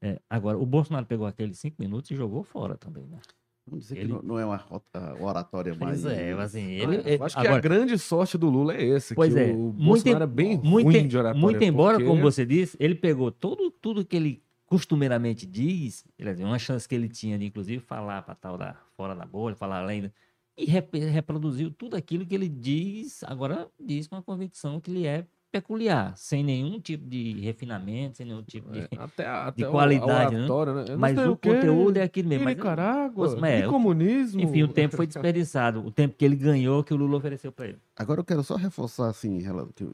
[0.00, 3.18] é, agora, o Bolsonaro pegou aqueles cinco minutos e jogou fora também, né?
[3.66, 6.02] Vamos dizer Ele- que não, não é uma rota- a oratória mais.
[6.02, 8.74] Pois é, assim, Ah, ele, eu ele- acho que a agora, grande sorte do Lula
[8.74, 11.16] é esse, Pois que é, o muito Bolsonaro em- é bem muito, ruim em- de
[11.16, 11.40] oratória.
[11.40, 16.32] muito embora, porque- como você disse, ele pegou todo, tudo que ele costumeiramente diz, quer
[16.32, 19.54] dizer, uma chance que ele tinha de, inclusive, falar para tal da fora da bolha,
[19.54, 20.10] falar além, da-
[20.56, 25.06] e rep- reproduziu tudo aquilo que ele diz, agora diz com a convicção que lhe
[25.06, 28.80] é peculiar, sem nenhum tipo de refinamento, sem nenhum tipo de...
[28.80, 30.44] É, até até o- qualidade, a né?
[30.44, 30.96] oratória, né?
[30.96, 32.44] Mas o conteúdo é aquilo mesmo.
[32.44, 34.40] Mas- Nicarágua, Mas é, e o- comunismo.
[34.40, 37.66] enfim, o tempo foi desperdiçado, o tempo que ele ganhou, que o Lula ofereceu para
[37.68, 37.78] ele.
[37.96, 39.38] Agora eu quero só reforçar assim,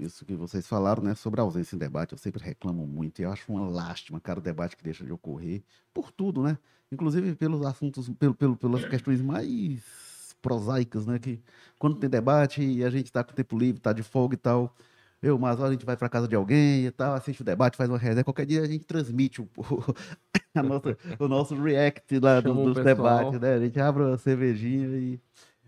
[0.00, 2.12] isso que vocês falaram, né, sobre a ausência em debate.
[2.12, 5.12] Eu sempre reclamo muito e eu acho uma lástima, cara, o debate que deixa de
[5.12, 6.58] ocorrer por tudo, né?
[6.92, 11.18] Inclusive pelos assuntos, pelo, pelo- pelas questões mais prosaicas, né?
[11.18, 11.40] Que
[11.78, 14.74] quando tem debate e a gente tá com tempo livre, tá de folga e tal.
[15.22, 17.88] Eu, mas a gente vai para casa de alguém e tal, assiste o debate, faz
[17.88, 18.22] uma resenha.
[18.24, 19.48] Qualquer dia a gente transmite o,
[20.55, 23.55] a nossa- o nosso react lá Chama o dos debates, né?
[23.55, 25.20] A gente abre uma cervejinha e.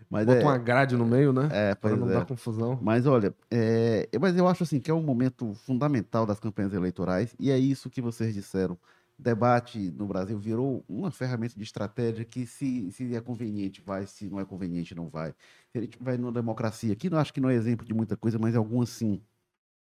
[0.09, 1.49] Mas Bota é, uma grade no meio, né?
[1.51, 2.13] é, pois não é.
[2.13, 2.79] dar confusão.
[2.81, 7.35] Mas olha, é, mas eu acho assim que é um momento fundamental das campanhas eleitorais
[7.39, 8.77] e é isso que vocês disseram.
[9.19, 14.29] Debate no Brasil virou uma ferramenta de estratégia que se, se é conveniente vai, se
[14.29, 15.33] não é conveniente não vai.
[15.71, 18.15] Se a gente vai numa democracia, aqui não acho que não é exemplo de muita
[18.15, 19.21] coisa, mas algumas sim.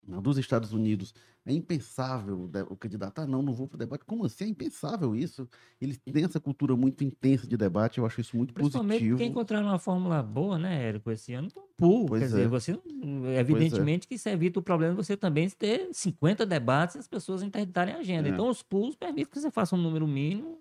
[0.02, 1.14] Dos Estados Unidos,
[1.46, 4.04] é impensável o candidato, ah, não, não vou para o debate.
[4.04, 4.44] Como assim?
[4.44, 5.48] É impensável isso.
[5.80, 9.16] Eles têm essa cultura muito intensa de debate, eu acho isso muito Principalmente positivo.
[9.18, 12.06] porque encontraram uma fórmula boa, né, Érico, esse ano, pool.
[12.06, 12.48] Pois Quer dizer, é.
[12.48, 16.98] você, não- evidentemente que isso evita o problema de você também ter 50 debates e
[16.98, 18.28] as pessoas interditarem a agenda.
[18.28, 18.32] É.
[18.32, 20.58] Então, os pools permitem que você faça um número mínimo.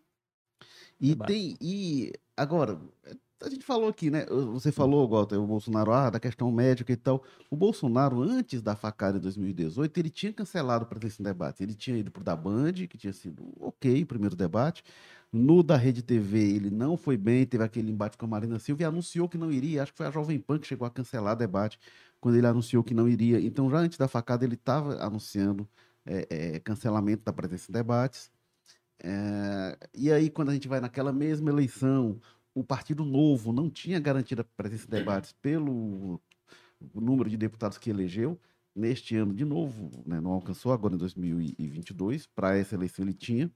[1.02, 1.28] E Debate.
[1.34, 1.58] tem.
[1.62, 2.80] E agora,
[3.42, 4.26] a gente falou aqui, né?
[4.26, 7.24] Você falou, Walter, o Bolsonaro, ah, da questão médica e tal.
[7.50, 11.64] O Bolsonaro, antes da facada em 2018, ele tinha cancelado para esse debate.
[11.64, 14.84] Ele tinha ido pro da Band, que tinha sido ok, o primeiro debate.
[15.32, 18.82] No da Rede TV, ele não foi bem, teve aquele embate com a Marina Silva
[18.82, 19.84] e anunciou que não iria.
[19.84, 21.80] Acho que foi a Jovem Pan que chegou a cancelar o debate
[22.20, 23.40] quando ele anunciou que não iria.
[23.40, 25.68] Então, já antes da facada, ele estava anunciando
[26.06, 28.32] é, é, cancelamento da presença em debates.
[29.02, 32.20] É, e aí, quando a gente vai naquela mesma eleição,
[32.54, 36.20] o Partido Novo não tinha garantido a presença em debates pelo
[36.94, 38.40] número de deputados que elegeu.
[38.76, 43.52] Neste ano, de novo, né, não alcançou, agora em 2022, para essa eleição ele tinha.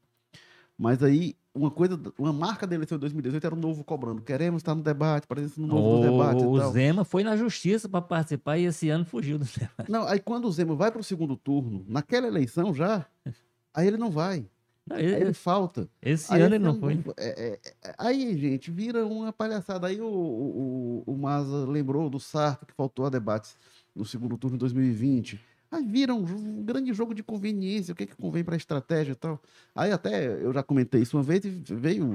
[0.77, 4.21] Mas aí, uma coisa, uma marca da eleição de 2018 era o Novo cobrando.
[4.21, 6.71] Queremos estar no debate, presença no Novo no debate e o tal.
[6.71, 9.89] Zema foi na justiça para participar e esse ano fugiu do debate.
[9.89, 13.05] Não, aí quando o Zema vai para o segundo turno, naquela eleição já,
[13.73, 14.49] aí ele não vai.
[14.89, 15.89] Aí ele- ele falta.
[16.01, 16.99] esse Aí ano ele não foi.
[17.17, 19.87] é- é- é- aí, gente, vira uma palhaçada.
[19.87, 23.55] Aí o, o, o, Maza lembrou do Sarto, que faltou a debates
[23.95, 25.39] no segundo turno de 2020.
[25.71, 29.13] Aí vira um, um grande jogo de conveniência, o que, que convém para a estratégia
[29.13, 29.41] e tal.
[29.73, 32.05] Aí até, eu já comentei isso uma vez, e veio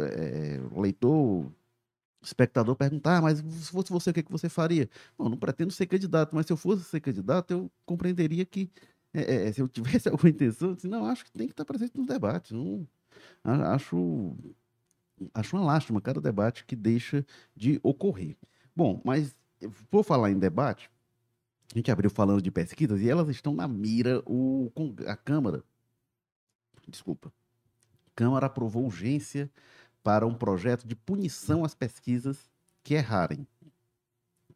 [0.00, 1.52] é, o leitor, o
[2.22, 4.88] espectador perguntar, "Ah, mas se fosse você, o que, que você faria?
[5.18, 8.70] Não, não pretendo ser candidato, mas se eu fosse ser candidato, eu compreenderia que
[9.22, 11.64] é, é, se eu tivesse alguma intenção, eu disse, não, acho que tem que estar
[11.64, 12.52] presente nos debates.
[12.52, 12.86] Não,
[13.44, 14.36] acho,
[15.34, 18.36] acho uma lástima cada debate que deixa de ocorrer.
[18.74, 19.34] Bom, mas
[19.90, 20.90] vou falar em debate.
[21.74, 24.22] A gente abriu falando de pesquisas e elas estão na mira.
[24.24, 24.72] O,
[25.06, 25.62] a Câmara,
[26.86, 27.28] desculpa,
[28.06, 29.50] a Câmara aprovou urgência
[30.02, 32.50] para um projeto de punição às pesquisas
[32.82, 33.46] que errarem.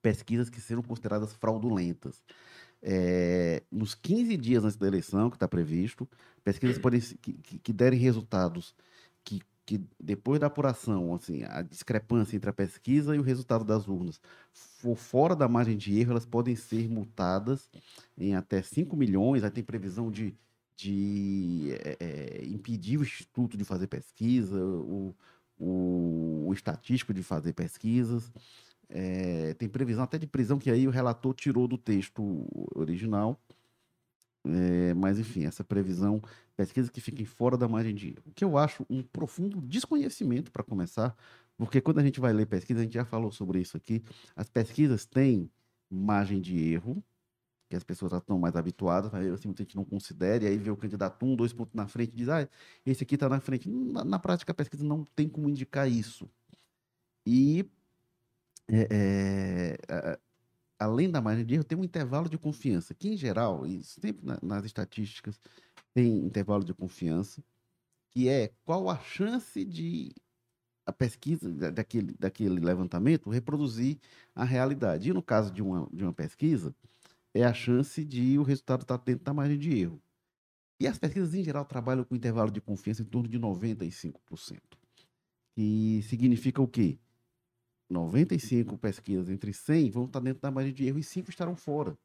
[0.00, 2.24] Pesquisas que serão consideradas fraudulentas.
[2.82, 6.08] É, nos 15 dias antes da eleição, que está previsto,
[6.42, 8.74] pesquisas podem, que, que derem resultados
[9.24, 13.86] que, que, depois da apuração, assim, a discrepância entre a pesquisa e o resultado das
[13.86, 14.20] urnas
[14.52, 17.70] for fora da margem de erro, elas podem ser multadas
[18.18, 19.44] em até 5 milhões.
[19.44, 20.34] Aí tem previsão de,
[20.76, 25.14] de é, é, impedir o Instituto de fazer pesquisa, o,
[25.58, 28.32] o, o estatístico de fazer pesquisas.
[28.94, 33.40] É, tem previsão até de prisão que aí o relator tirou do texto original.
[34.44, 36.20] É, mas, enfim, essa previsão,
[36.56, 38.22] pesquisas que fiquem fora da margem de erro.
[38.26, 41.16] O que eu acho um profundo desconhecimento, para começar,
[41.56, 44.02] porque quando a gente vai ler pesquisa, a gente já falou sobre isso aqui,
[44.36, 45.50] as pesquisas têm
[45.88, 47.02] margem de erro,
[47.70, 50.58] que as pessoas já estão mais habituadas, aí assim, muita gente não considera, e aí
[50.58, 52.46] vê o candidato um, dois pontos na frente e diz, ah,
[52.84, 53.70] esse aqui está na frente.
[53.70, 56.28] Na, na prática, a pesquisa não tem como indicar isso.
[57.24, 57.64] E
[58.72, 60.18] é, é,
[60.78, 64.24] além da margem de erro, tem um intervalo de confiança, que em geral, e sempre
[64.26, 65.40] na- nas estatísticas,
[65.94, 67.44] tem intervalo de confiança,
[68.10, 70.12] que é qual a chance de
[70.86, 73.98] a pesquisa da- daquele, daquele levantamento reproduzir
[74.34, 75.10] a realidade.
[75.10, 76.74] E no caso de uma, de uma pesquisa,
[77.34, 80.02] é a chance de o resultado estar dentro da margem de erro.
[80.80, 84.78] E as pesquisas, em geral, trabalham com intervalo de confiança em torno de 95%.
[85.56, 86.98] Que significa o quê?
[87.92, 91.96] 95 pesquisas entre 100 vão estar dentro da margem de erro e 5 estarão fora.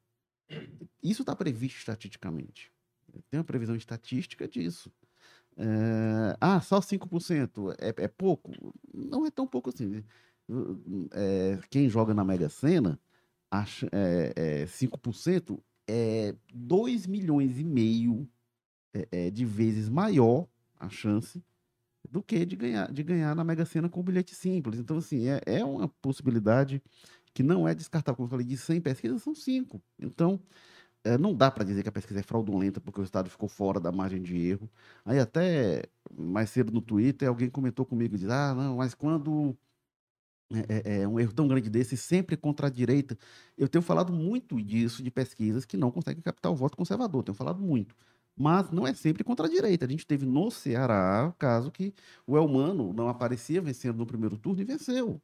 [1.01, 2.71] Isso está previsto estatisticamente.
[3.29, 4.91] Tem uma previsão estatística disso.
[5.57, 8.51] É, ah, só 5% é, é pouco?
[8.93, 10.03] Não é tão pouco assim.
[11.11, 12.99] É, quem joga na Mega Sena,
[13.49, 18.29] acha, é, é, 5% é 2 milhões e meio
[18.93, 20.47] é, de vezes maior
[20.79, 21.43] a chance
[22.11, 24.79] do que de ganhar, de ganhar na Mega Sena com um bilhete simples.
[24.79, 26.81] Então, assim, é, é uma possibilidade
[27.33, 28.15] que não é descartável.
[28.17, 29.81] Como eu falei, de 100 pesquisas, são 5.
[29.99, 30.39] Então,
[31.03, 33.79] é, não dá para dizer que a pesquisa é fraudulenta porque o Estado ficou fora
[33.79, 34.69] da margem de erro.
[35.05, 35.83] Aí, até
[36.17, 39.57] mais cedo no Twitter, alguém comentou comigo e disse: Ah, não, mas quando
[40.51, 43.17] é, é, é um erro tão grande desse, sempre contra a direita.
[43.57, 47.23] Eu tenho falado muito disso, de pesquisas que não conseguem captar o voto conservador.
[47.23, 47.95] Tenho falado muito
[48.37, 49.85] mas não é sempre contra a direita.
[49.85, 51.93] A gente teve no Ceará o caso que
[52.25, 55.19] o Elmano não aparecia vencendo no primeiro turno e venceu.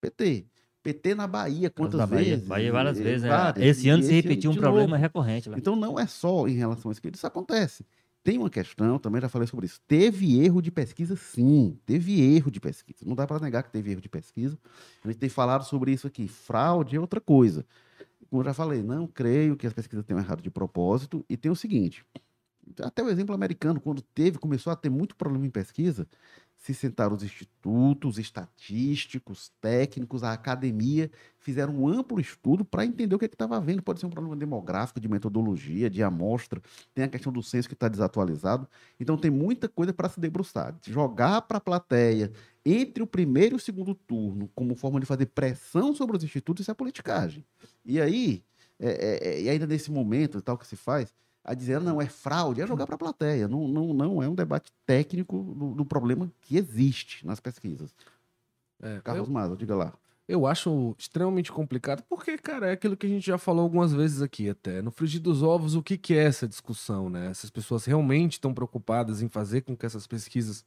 [0.00, 0.46] PT.
[0.82, 2.46] PT na Bahia, quantas da Bahia, vezes?
[2.46, 3.22] Bahia várias vezes.
[3.22, 3.28] né?
[3.30, 3.64] várias.
[3.64, 5.00] Esse ano se repetiu um problema novo.
[5.00, 5.56] recorrente lá.
[5.56, 7.86] Então não é só em relação à esquerda, isso acontece.
[8.22, 9.80] Tem uma questão, também já falei sobre isso.
[9.86, 11.78] Teve erro de pesquisa, sim.
[11.86, 12.98] Teve erro de pesquisa.
[13.04, 14.58] Não dá para negar que teve erro de pesquisa.
[15.02, 16.26] A gente tem falado sobre isso aqui.
[16.28, 17.66] Fraude é outra coisa.
[18.30, 21.24] Como eu já falei, não creio que as pesquisas tenham errado de propósito.
[21.28, 22.04] E tem o seguinte:
[22.80, 26.06] até o exemplo americano, quando teve, começou a ter muito problema em pesquisa,
[26.56, 33.18] se sentaram os institutos estatísticos, técnicos, a academia, fizeram um amplo estudo para entender o
[33.18, 33.82] que estava havendo.
[33.82, 36.62] Pode ser um problema demográfico, de metodologia, de amostra,
[36.94, 38.66] tem a questão do censo que está desatualizado.
[38.98, 40.74] Então tem muita coisa para se debruçar.
[40.86, 42.32] Jogar para a plateia
[42.64, 46.62] entre o primeiro e o segundo turno, como forma de fazer pressão sobre os institutos,
[46.62, 47.44] isso é politicagem.
[47.84, 48.42] E aí,
[48.78, 51.12] é, é, é, e ainda nesse momento, tal que se faz,
[51.44, 53.46] a dizer, não, é fraude, é jogar para a plateia.
[53.46, 57.94] Não, não, não é um debate técnico do, do problema que existe nas pesquisas.
[58.82, 59.92] É, Carlos Maza, diga lá.
[60.26, 64.22] Eu acho extremamente complicado, porque, cara, é aquilo que a gente já falou algumas vezes
[64.22, 64.80] aqui até.
[64.80, 67.28] No frigir dos ovos, o que, que é essa discussão, né?
[67.28, 70.64] Essas pessoas realmente estão preocupadas em fazer com que essas pesquisas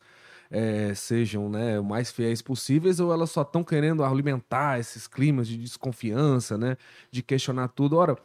[0.52, 5.48] eh, sejam né, o mais fiéis possíveis, ou elas só estão querendo alimentar esses climas
[5.48, 6.78] de desconfiança, né?
[7.10, 7.98] De questionar tudo.
[7.98, 8.16] Ora,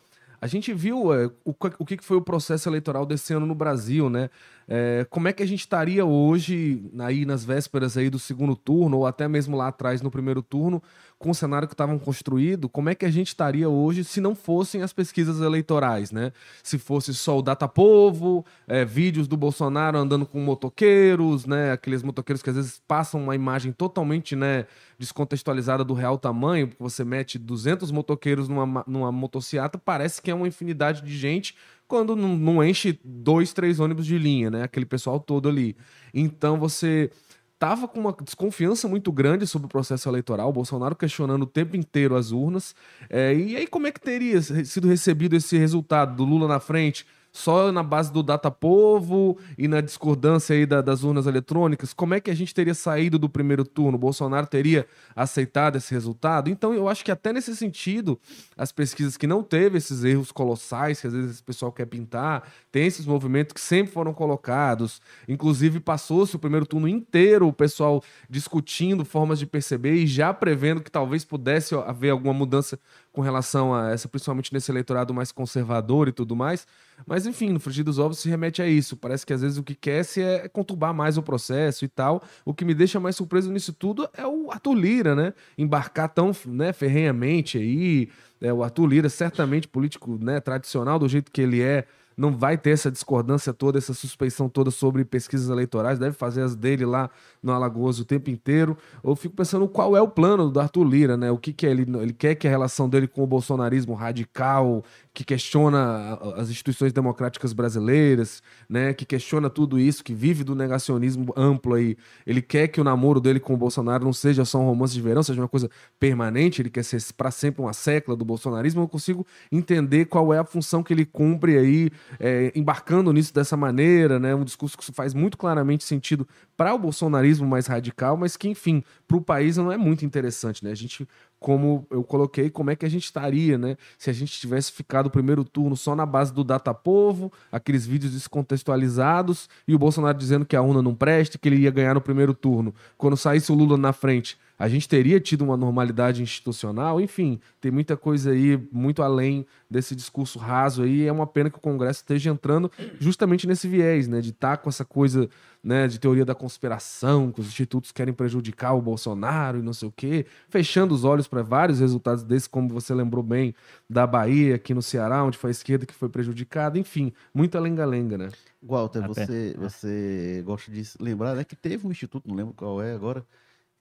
[0.43, 4.11] a gente viu eh, o, o que foi o processo eleitoral desse ano no Brasil,
[4.11, 4.29] né?
[4.69, 8.99] Eh, como é que a gente estaria hoje, aí nas vésperas aí do segundo turno,
[8.99, 10.83] ou até mesmo lá atrás no primeiro turno,
[11.19, 14.35] com o cenário que estavam construído, como é que a gente estaria hoje se não
[14.35, 16.33] fossem as pesquisas eleitorais, né?
[16.63, 21.73] Se fosse só o Datapovo, eh, vídeos do Bolsonaro andando com motoqueiros, né?
[21.73, 24.67] Aqueles motoqueiros que às vezes passam uma imagem totalmente, né,
[24.99, 30.31] descontextualizada do real tamanho, porque você mete 200 motoqueiros numa, ma- numa motociata, parece que
[30.31, 31.55] é uma infinidade de gente
[31.93, 34.63] quando não, não enche dois, três ônibus de linha, né?
[34.63, 35.77] Aquele pessoal todo ali.
[36.15, 37.11] Então você
[37.59, 41.77] tava com uma desconfiança muito grande sobre o processo eleitoral, o Bolsonaro questionando o tempo
[41.77, 42.75] inteiro as urnas.
[43.11, 47.05] É, e aí, como é que teria sido recebido esse resultado do Lula na frente?
[47.33, 52.21] Só na base do Datapovo e na discordância aí da- das urnas eletrônicas, como é
[52.21, 53.97] que a gente teria saído do primeiro turno?
[53.97, 56.51] O Bolsonaro teria aceitado esse resultado?
[56.51, 58.21] Então, eu acho que até nesse sentido,
[58.57, 62.47] as pesquisas que não teve esses erros colossais que às vezes esse pessoal quer pintar,
[62.71, 65.01] tem esses movimentos que sempre foram colocados.
[65.27, 70.83] Inclusive, passou-se o primeiro turno inteiro o pessoal discutindo formas de perceber e já prevendo
[70.83, 72.79] que talvez pudesse haver alguma mudança
[73.13, 76.67] com relação a essa, principalmente nesse eleitorado mais conservador e tudo mais.
[77.07, 78.97] Mas, enfim, no frigir dos ovos se remete a isso.
[78.97, 82.23] Parece que às vezes o que quer se é conturbar mais o processo e tal.
[82.45, 85.35] O que me deixa mais surpreso nisso tudo é o Arthur Lira, né?
[85.59, 88.09] Embarcar tão né, ferrenhamente aí.
[88.41, 92.57] É, o Arthur Lira, certamente político né, tradicional, do jeito que ele é, não vai
[92.57, 97.11] ter essa discordância toda, essa suspeição toda sobre pesquisas eleitorais, deve fazer as dele lá
[97.43, 98.77] no Alagoas o tempo inteiro.
[99.03, 101.31] Eu fico pensando qual é o plano do Arthur Lira, né?
[101.31, 104.85] O que, que é ele, ele quer que a relação dele com o bolsonarismo radical,
[105.15, 108.95] que questiona as instituições democráticas brasileiras, né?
[108.95, 111.97] Que questiona tudo isso, que vive do negacionismo amplo aí.
[112.27, 115.03] Ele quer que o namoro dele com o Bolsonaro não seja só um romance de
[115.03, 115.69] verão, seja uma coisa
[116.01, 118.81] permanente, ele quer ser para sempre uma secla do bolsonarismo.
[118.81, 123.57] Eu consigo entender qual é a função que ele cumpre aí, é, embarcando nisso dessa
[123.57, 124.35] maneira, né?
[124.35, 128.83] Um discurso que faz muito claramente sentido para o bolsonarismo mais radical, mas que, enfim,
[129.07, 130.71] para o país não é muito interessante, né?
[130.71, 131.07] A gente
[131.43, 133.77] como eu coloquei, como é que a gente estaria, né?
[133.99, 137.85] Se a gente tivesse ficado o primeiro turno só na base do Data Povo, aqueles
[137.85, 141.95] vídeos descontextualizados, e o Bolsonaro dizendo que a urna não presta, que ele ia ganhar
[141.95, 142.73] no primeiro turno.
[142.97, 147.71] Quando saísse o Lula na frente, a gente teria tido uma normalidade institucional, enfim, tem
[147.71, 151.07] muita coisa aí muito além desse discurso raso aí.
[151.07, 154.63] É uma pena que o Congresso esteja entrando justamente nesse viés, né, de estar tá
[154.63, 155.29] com essa coisa,
[155.63, 159.89] né, de teoria da conspiração, que os institutos querem prejudicar o Bolsonaro e não sei
[159.89, 163.55] o quê, fechando os olhos para vários resultados desses, como você lembrou bem
[163.89, 168.17] da Bahia, aqui no Ceará, onde foi a esquerda que foi prejudicada, enfim, muita lenga-lenga,
[168.17, 168.29] né?
[168.63, 172.95] Walter, você, você gosta de lembrar né, que teve um instituto, não lembro qual é
[172.95, 173.27] agora,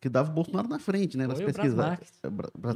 [0.01, 1.27] que dava o Bolsonaro na frente, né?
[1.27, 1.77] Nas pesquisas.
[1.77, 2.29] É,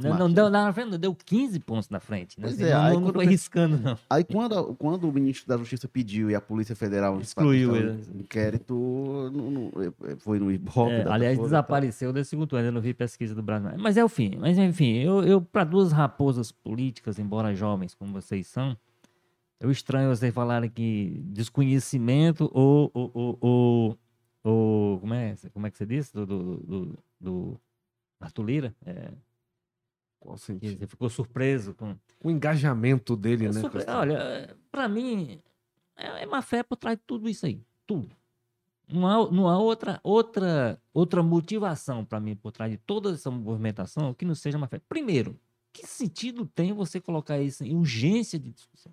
[0.08, 0.34] Não, não né?
[0.34, 2.40] deu na frente, não, deu 15 pontos na frente.
[2.40, 2.46] Né?
[2.46, 3.98] Pois é, não, aí não, quando foi eu- riscando, não.
[4.08, 7.90] Aí quando, quando o ministro da Justiça pediu e a Polícia Federal Excluiu ele.
[8.14, 9.72] um inquérito, no, no-
[10.18, 10.92] foi no Ibope.
[10.92, 11.44] É, aliás, tal.
[11.46, 13.72] desapareceu desse segundo turno, eu não vi pesquisa do Brasil.
[13.76, 14.36] Mas é o fim.
[14.38, 18.76] Mas enfim, eu, eu para duas raposas políticas, embora jovens como vocês são,
[19.58, 23.98] eu estranho vocês falarem que desconhecimento ou, ou, ou, ou-
[24.44, 26.12] ou- como, é, como é que você disse?
[26.14, 27.60] Do, do, do, do
[28.20, 28.76] Arthur Lira?
[28.84, 29.12] É,
[30.20, 30.78] Qual sentido?
[30.78, 31.96] você ficou surpreso com.
[32.22, 33.60] O engajamento dele, né?
[33.60, 35.40] essa- olha, para mim,
[35.96, 37.62] é, é má fé por trás de tudo isso aí.
[37.86, 38.14] Tudo.
[38.88, 43.30] Não há, não há outra, outra, outra motivação para mim por trás de toda essa
[43.30, 44.80] movimentação que não seja má fé.
[44.88, 45.38] Primeiro,
[45.72, 48.92] que sentido tem você colocar isso em urgência de discussão?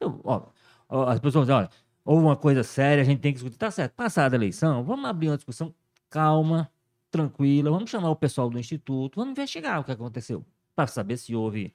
[0.00, 0.46] Eu, ó,
[0.88, 1.70] ó, as pessoas dizem, olha,
[2.04, 3.58] houve uma coisa séria, a gente tem que discutir.
[3.58, 5.74] Tá certo, passada a eleição, vamos abrir uma discussão
[6.08, 6.70] calma,
[7.10, 10.44] tranquila, vamos chamar o pessoal do Instituto, vamos investigar o que aconteceu,
[10.74, 11.74] para saber se houve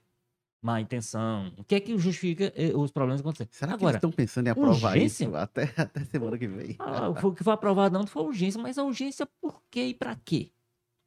[0.62, 3.50] má intenção, o que é que justifica eh, os problemas que aconteceram.
[3.52, 5.26] Será que Agora, eles estão pensando em aprovar urgência?
[5.26, 6.76] isso até, até semana que vem?
[6.80, 10.16] ah, o que foi aprovado não foi urgência, mas a urgência por quê e para
[10.16, 10.52] quê?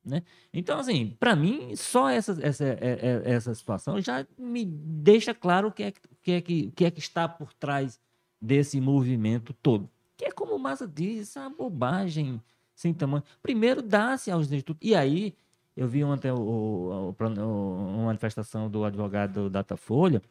[0.05, 0.23] Né?
[0.53, 5.69] Então, assim, para mim, só essa, essa, é- é- essa situação já me deixa claro
[5.69, 7.99] o que é que, que, é que, que, é que está por trás
[8.41, 9.91] desse movimento todo.
[10.17, 12.41] Que é como o Massa diz, é uma bobagem
[12.77, 13.25] sem tamanho.
[13.43, 14.87] Primeiro, dá-se aos institutos.
[14.89, 15.35] E aí,
[15.77, 20.23] eu vi ontem o, o- o uma manifestação do advogado do Datafolha,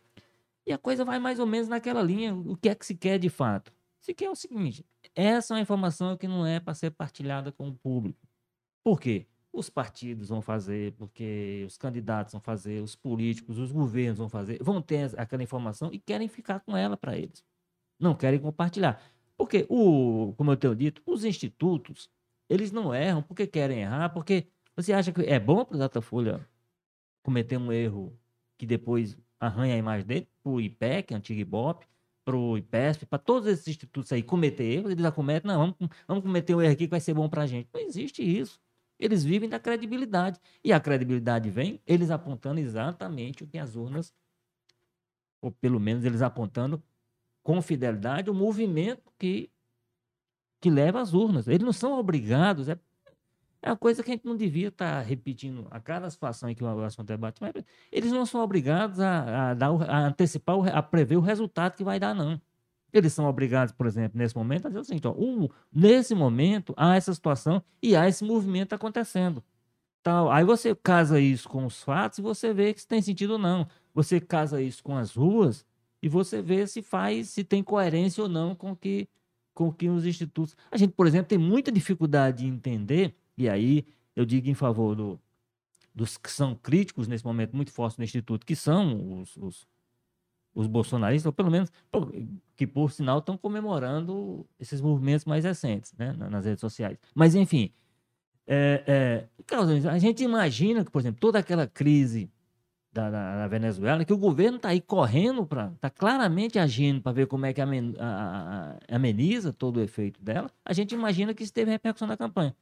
[0.66, 2.34] e a coisa vai mais ou menos naquela linha.
[2.34, 3.74] O que é que se quer de fato?
[4.00, 7.68] Se quer o seguinte: essa é uma informação que não é para ser partilhada com
[7.68, 8.20] o público.
[8.84, 9.26] Por quê?
[9.52, 14.62] Os partidos vão fazer, porque os candidatos vão fazer, os políticos, os governos vão fazer,
[14.62, 17.44] vão ter aquela informação e querem ficar com ela para eles.
[18.00, 19.02] Não querem compartilhar.
[19.38, 22.10] Porque, o, como eu tenho dito, os institutos,
[22.50, 26.48] eles não erram porque querem errar, porque você acha que é bom para o Datafolha
[27.24, 28.18] cometer um erro
[28.58, 31.86] que depois arranha a imagem dele, para o IPEC, antigo IBOP,
[32.24, 36.24] para o IPESP, para todos esses institutos aí cometer erros, eles acometem, não, vamos, vamos
[36.24, 37.70] cometer um erro aqui que vai ser bom para a gente.
[37.72, 38.60] Não existe isso.
[38.98, 40.40] Eles vivem da credibilidade.
[40.64, 44.14] E a credibilidade vem eles apontando exatamente o que as urnas,
[45.40, 46.82] ou pelo menos eles apontando
[47.44, 49.52] com fidelidade o movimento que,
[50.62, 51.48] que leva às urnas.
[51.48, 52.78] Eles não são obrigados, é,
[53.62, 56.64] é uma coisa que a gente não devia estar repetindo a cada situação em que
[56.64, 57.54] o assunto debate, mas
[57.92, 61.76] eles não são obrigados a, a dar, o- a antecipar, o a prever o resultado
[61.76, 62.40] que vai dar, não.
[62.94, 66.74] Eles são obrigados, por exemplo, nesse momento, a dizer o seguinte: ó, o- nesse momento
[66.78, 69.44] há essa situação e há esse movimento acontecendo.
[70.04, 70.32] Tal.
[70.32, 73.68] Aí você casa isso com os fatos e você vê se tem sentido ou não.
[73.94, 75.66] Você casa isso com as ruas
[76.02, 79.10] e você vê se faz, se tem coerência ou não com que,
[79.56, 80.56] com que os institutos.
[80.70, 83.86] A gente, por exemplo, tem muita dificuldade de entender, e aí
[84.16, 85.20] eu digo em favor do,
[85.94, 89.68] dos que são críticos nesse momento muito fortes no Instituto, que são os, os,
[90.54, 91.72] os bolsonaristas, ou pelo menos
[92.56, 96.98] que, por sinal, estão comemorando esses movimentos mais recentes né, na- nas redes sociais.
[97.16, 97.72] Mas, enfim,
[98.48, 102.30] é, é, a gente imagina que, por exemplo, toda aquela crise
[102.96, 105.44] da, da- da Venezuela, que o governo está aí correndo
[105.76, 110.22] está claramente agindo para ver como é que amen- a- a- ameniza todo o efeito
[110.24, 110.50] dela.
[110.64, 112.56] A gente imagina que isso teve repercussão na campanha.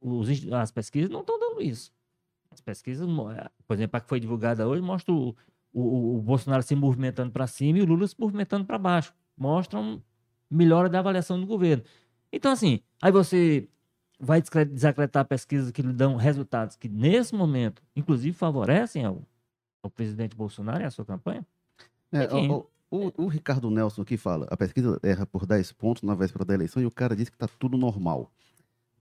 [0.00, 1.92] Os as pesquisas não estão dando isso.
[2.50, 5.34] As pesquisas, eh, por exemplo, a que foi divulgada hoje, mostra o,
[5.72, 9.14] o, o Bolsonaro se movimentando para cima e o Lula se movimentando para baixo.
[9.36, 10.02] Mostram
[10.50, 11.84] melhora da avaliação do governo.
[12.32, 13.68] Então, assim, aí você
[14.24, 19.22] vai desacreditar pesquisas que lhe dão resultados que, nesse momento, inclusive favorecem ao,
[19.82, 21.46] ao presidente Bolsonaro e à sua campanha?
[22.12, 26.14] É, o, o- o Ricardo Nelson aqui fala, a pesquisa erra por 10 pontos na
[26.14, 28.30] véspera da eleição e o cara disse que tá tudo normal.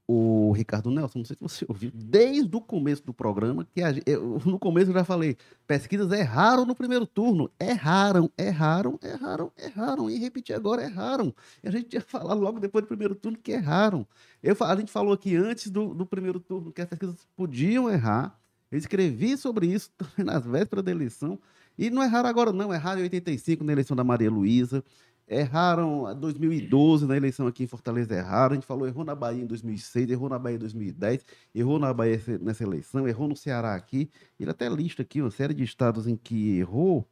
[0.06, 3.94] O Ricardo Nelson, não sei se você ouviu, desde o começo do programa, que a
[4.06, 7.50] eu- no começo eu já falei, pesquisas erraram no primeiro turno.
[7.58, 10.10] Erraram, erraram, erraram, erraram.
[10.10, 11.34] E repetir agora, erraram.
[11.64, 14.06] E a gente tinha falado logo depois do primeiro turno que erraram.
[14.42, 18.38] Eu, a gente falou aqui antes do, do primeiro turno que as pesquisas podiam errar.
[18.70, 21.40] Eu escrevi sobre isso nas vésperas da eleição.
[21.78, 22.74] E não erraram agora, não.
[22.74, 24.84] Erraram em 85 na eleição da Maria Luísa.
[25.28, 28.14] Erraram em 2012 na eleição aqui em Fortaleza.
[28.14, 28.54] Erraram.
[28.54, 31.94] A gente falou, errou na Bahia em 2006, errou na Bahia em 2010, errou na
[31.94, 34.10] Bahia nessa eleição, errou no Ceará aqui.
[34.40, 37.08] Ele até lista aqui uma série de estados em que errou.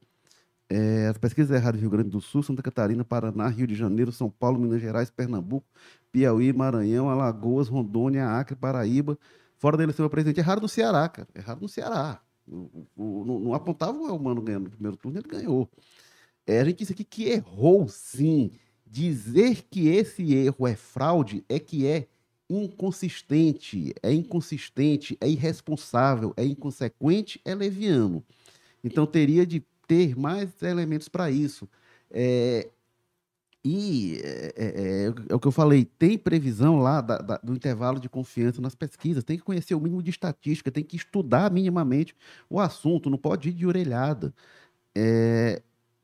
[0.70, 4.10] É, as pesquisas erradas do Rio Grande do Sul, Santa Catarina, Paraná, Rio de Janeiro,
[4.12, 5.68] São Paulo, Minas Gerais, Pernambuco,
[6.14, 9.18] Piauí, Maranhão, Alagoas, Rondônia, Acre, Paraíba.
[9.58, 11.28] Fora da eleição do presidente, erraram no Ceará, cara.
[11.36, 12.22] Erraram no Ceará.
[12.48, 15.70] O, o, não, não apontava o Elmano ganhando no primeiro turno, ele ganhou.
[16.46, 18.52] É, a gente disse aqui que errou, sim.
[18.86, 22.08] Dizer que esse erro é fraude é que é
[22.50, 28.24] inconsistente, é inconsistente, é irresponsável, é inconsequente, é leviano.
[28.84, 31.70] Então teria de ter mais elementos para isso.
[32.10, 32.68] É,
[33.64, 38.00] e é, é, é, o que eu falei, tem previsão lá da, da, do intervalo
[38.00, 42.16] de confiança nas pesquisas, tem que conhecer o mínimo de estatística, tem que estudar minimamente
[42.50, 44.34] o assunto, não pode ir de orelhada.
[44.96, 45.62] É,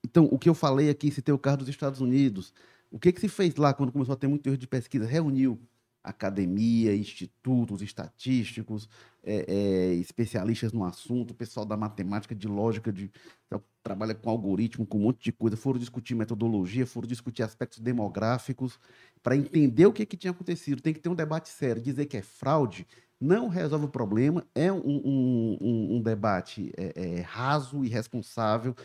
[0.08, 2.54] então, o que eu falei aqui, se tem o caso dos Estados Unidos,
[2.90, 5.06] o que, que se fez lá quando começou a ter muito erro de pesquisa?
[5.06, 5.60] Reuniu
[6.02, 8.88] academia, institutos estatísticos,
[9.22, 13.12] é, é, especialistas no assunto, pessoal da matemática, de lógica, de
[13.48, 17.80] então, trabalha com algoritmo, com um monte de coisa, foram discutir metodologia, foram discutir aspectos
[17.80, 18.80] demográficos,
[19.22, 20.82] para entender o que, que tinha acontecido.
[20.82, 21.82] Tem que ter um debate sério.
[21.82, 22.88] Dizer que é fraude
[23.20, 28.76] não resolve o problema, é um, um, um, debate é, é raso e responsável.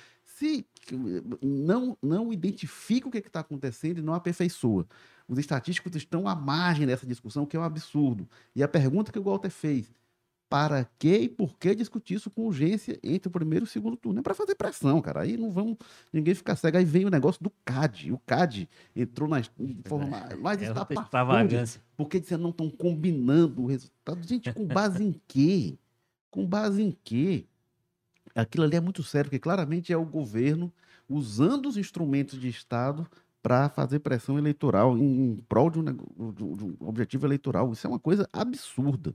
[0.43, 0.67] Se
[1.41, 4.85] não, não identifica o que está acontecendo e não aperfeiçoa.
[5.29, 8.29] Os estatísticos estão à margem dessa discussão, que é um absurdo.
[8.53, 9.95] E a pergunta que o Walter fez,
[10.49, 13.97] para que e por que discutir isso com urgência entre o primeiro e o segundo
[13.97, 14.19] turno?
[14.19, 15.21] É para fazer pressão, cara.
[15.21, 15.77] Aí não vamos
[16.13, 16.77] ninguém ficar cego.
[16.77, 18.11] Aí vem o negócio do CAD.
[18.11, 19.41] O CAD entrou na
[19.87, 21.81] forma é, mais é extravagância.
[21.97, 24.27] Porque disseram não estão combinando o resultado.
[24.27, 25.79] Gente, com base em quê?
[26.33, 27.47] Com base em quê?
[28.35, 30.73] Aquilo ali é muito sério, porque claramente é o governo
[31.09, 33.07] usando os instrumentos de Estado
[33.43, 35.85] para fazer pressão eleitoral em, em prol de um,
[36.33, 37.73] de um, objetivo eleitoral.
[37.73, 39.15] Isso é uma coisa absurda.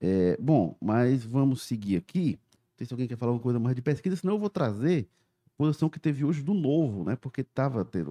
[0.00, 2.38] É, bom, mas vamos seguir aqui.
[2.52, 5.08] Não sei se alguém quer falar alguma coisa mais de pesquisa, senão eu vou trazer
[5.46, 7.16] a posição que teve hoje do novo, né?
[7.16, 8.10] Porque estava tendo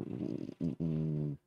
[0.60, 1.38] um, um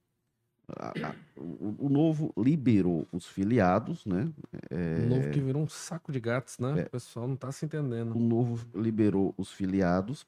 [0.77, 4.29] a, a, o, o, novo liberou os filiados, né?
[4.71, 6.81] É, o novo que virou um saco de gatos, né?
[6.81, 8.15] É, o pessoal não está se entendendo.
[8.15, 10.27] O novo liberou os filiados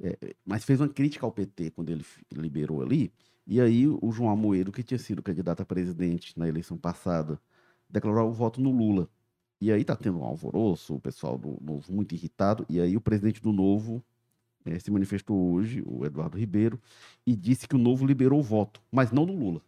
[0.00, 3.12] é, mas fez uma crítica ao PT quando ele liberou ali.
[3.46, 7.40] E aí o João Amoedo, que tinha sido candidato a presidente na eleição passada,
[7.88, 9.08] declarou o voto no Lula.
[9.60, 12.64] E aí tá tendo um alvoroço, o pessoal do Novo muito irritado.
[12.68, 14.04] E aí o presidente do Novo
[14.68, 16.80] é, se manifestou hoje, o Eduardo Ribeiro,
[17.26, 19.62] e disse que o Novo liberou o voto, mas não do Lula.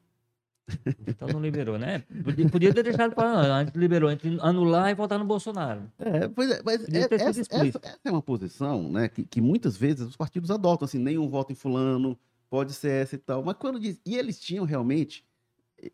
[1.06, 2.04] Então não liberou, né?
[2.22, 5.82] Podia, podia ter deixado para antes, liberou entre anular e votar no Bolsonaro.
[5.98, 9.76] É, pois é, mas é, essa, essa, essa, é uma posição né, que, que, muitas
[9.76, 12.16] vezes os partidos adotam, assim, nenhum voto em fulano,
[12.48, 13.42] pode ser essa e tal.
[13.44, 14.00] Mas quando diz.
[14.04, 15.24] E eles tinham realmente.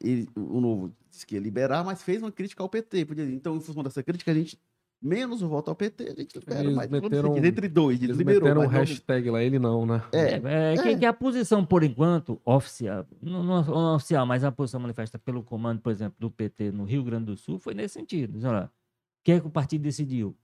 [0.02, 3.04] Ele, o novo disse que ia liberar, mas fez uma crítica ao PT.
[3.04, 4.58] Podia, então, em função dessa crítica, a gente
[5.00, 6.90] menos o voto ao PT, a gente espera mais.
[6.90, 8.42] Meteram, entre dois, eles liberou.
[8.42, 10.02] Meteram um hashtag lá, ele não, né?
[10.12, 14.52] É, é, é, Que, que, a posição, por enquanto, oficial, não, não, oficial, mas a
[14.52, 17.94] posição manifesta pelo comando, por exemplo, do PT no Rio Grande do Sul, foi nesse
[17.94, 18.38] sentido.
[18.46, 18.70] Olha, o
[19.22, 20.36] que é que o partido decidiu?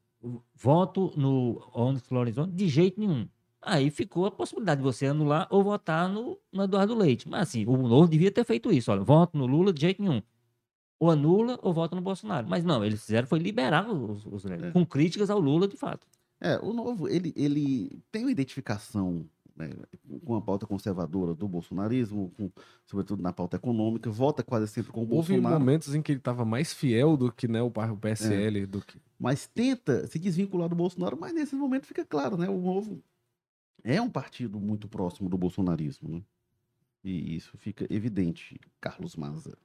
[0.54, 3.26] Voto no Onyx Horizonte de jeito nenhum.
[3.60, 7.28] Aí ficou a possibilidade de você anular ou votar no, no Eduardo Leite.
[7.28, 8.90] Mas assim, o Novo devia ter feito isso.
[8.90, 10.20] Olha, voto no Lula de jeito nenhum
[11.02, 12.48] ou anula ou vota no Bolsonaro.
[12.48, 14.70] Mas não, eles fizeram foi liberar os, os é.
[14.70, 16.06] com críticas ao Lula de fato.
[16.40, 19.26] É, o novo, ele, ele tem uma identificação
[19.56, 19.68] né,
[20.24, 22.48] com a pauta conservadora do bolsonarismo, com,
[22.86, 25.54] sobretudo na pauta econômica, vota quase sempre com o Houve Bolsonaro.
[25.54, 28.60] Houve momentos em que ele estava mais fiel do que né, o, o PSL.
[28.60, 28.66] É.
[28.66, 28.96] Do que...
[29.18, 32.48] Mas tenta se desvincular do Bolsonaro, mas nesse momento fica claro, né?
[32.48, 33.02] O novo
[33.82, 36.22] é um partido muito próximo do bolsonarismo, né?
[37.02, 39.58] E isso fica evidente, Carlos Maza.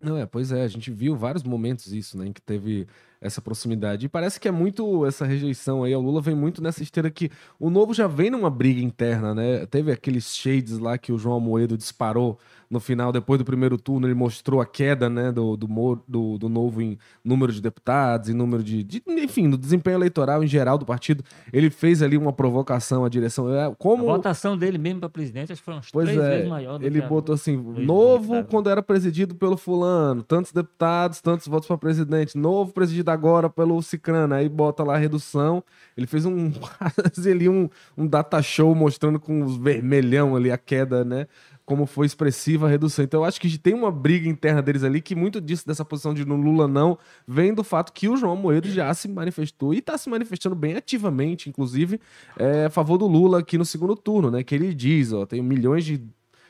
[0.00, 2.86] Não, é, pois é, a gente viu vários momentos isso, né, em que teve
[3.20, 4.06] essa proximidade.
[4.06, 7.30] E parece que é muito essa rejeição aí ao Lula vem muito nessa esteira que
[7.58, 9.66] o Novo já vem numa briga interna, né?
[9.66, 12.38] Teve aqueles shades lá que o João Amoedo disparou
[12.70, 15.66] no final, depois do primeiro turno, ele mostrou a queda, né, do, do,
[16.06, 20.44] do, do Novo em número de deputados, em número de, de, enfim, do desempenho eleitoral
[20.44, 21.24] em geral do partido.
[21.52, 23.52] Ele fez ali uma provocação à direção.
[23.54, 24.08] É, como...
[24.10, 26.78] A votação dele mesmo para presidente, acho que foi uns pois três é, vezes maior
[26.78, 31.66] do Ele que botou assim, Novo quando era presidido pelo fulano, tantos deputados, tantos votos
[31.66, 35.62] para presidente, Novo presidido agora pelo Cicrano, aí bota lá a redução.
[35.96, 36.52] Ele fez um
[37.30, 41.26] ali um, um data show mostrando com os vermelhão ali a queda, né?
[41.68, 43.04] como foi expressiva a redução.
[43.04, 46.14] Então eu acho que tem uma briga interna deles ali que muito disso dessa posição
[46.14, 46.96] de Lula não
[47.26, 50.76] vem do fato que o João Moedo já se manifestou e está se manifestando bem
[50.76, 52.00] ativamente, inclusive,
[52.38, 54.42] é, a favor do Lula aqui no segundo turno, né?
[54.42, 56.02] Que ele diz, ó, tem milhões de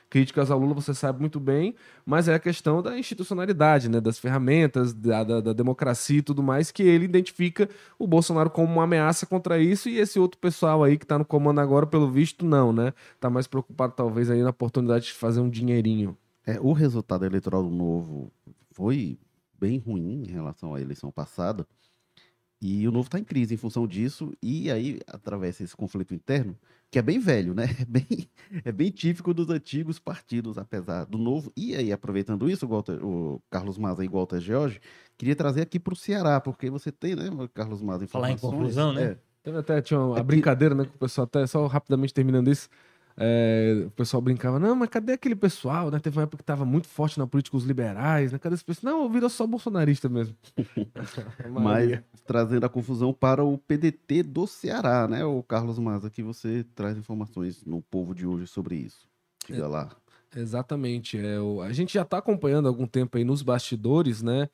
[0.09, 4.19] críticas ao Lula, você sabe muito bem, mas é a questão da institucionalidade, né, das
[4.19, 8.85] ferramentas, da, da, da, democracia e tudo mais, que ele identifica o Bolsonaro como uma
[8.85, 12.45] ameaça contra isso, e esse outro pessoal aí que está no comando agora, pelo visto,
[12.45, 12.93] não, né?
[13.15, 16.17] Está mais preocupado, talvez, aí na oportunidade de fazer um dinheirinho.
[16.47, 18.33] É, o resultado eleitoral do novo
[18.73, 19.19] foi
[19.59, 21.67] bem ruim em relação à eleição passada.
[22.61, 26.59] E o novo está em crise em função disso, e aí atravessa esse conflito interno,
[26.91, 27.67] que é bem velho, né?
[27.81, 28.31] É bem,
[28.65, 31.53] é bem típico dos antigos partidos, apesar do novo.
[31.57, 34.81] E aí, aproveitando isso, o, Walter, o Carlos Maza e o Walter George,
[35.17, 38.41] queria trazer aqui para o Ceará, porque você tem, né, Carlos Maza, informações...
[38.41, 39.03] Falar em conclusão, né?
[39.13, 39.19] É.
[39.43, 42.69] Teve até tinha uma, é brincadeira, né, com o pessoal, até só rapidamente terminando isso,
[43.21, 45.91] é, o pessoal brincava, não, mas cadê aquele pessoal?
[45.91, 45.99] Né?
[45.99, 48.39] Teve uma época que estava muito forte na política os liberais, né?
[48.39, 48.95] Cadê esse pessoal?
[48.95, 50.37] Não, virou só bolsonarista mesmo.
[51.51, 55.25] mas trazendo a confusão para o PDT do Ceará, né?
[55.25, 59.09] O Carlos Maza, que você traz informações no povo de hoje sobre isso.
[59.45, 59.91] Diga é, lá.
[60.37, 61.19] Exatamente.
[61.19, 64.49] É, o, a gente já está acompanhando há algum tempo aí nos bastidores, né?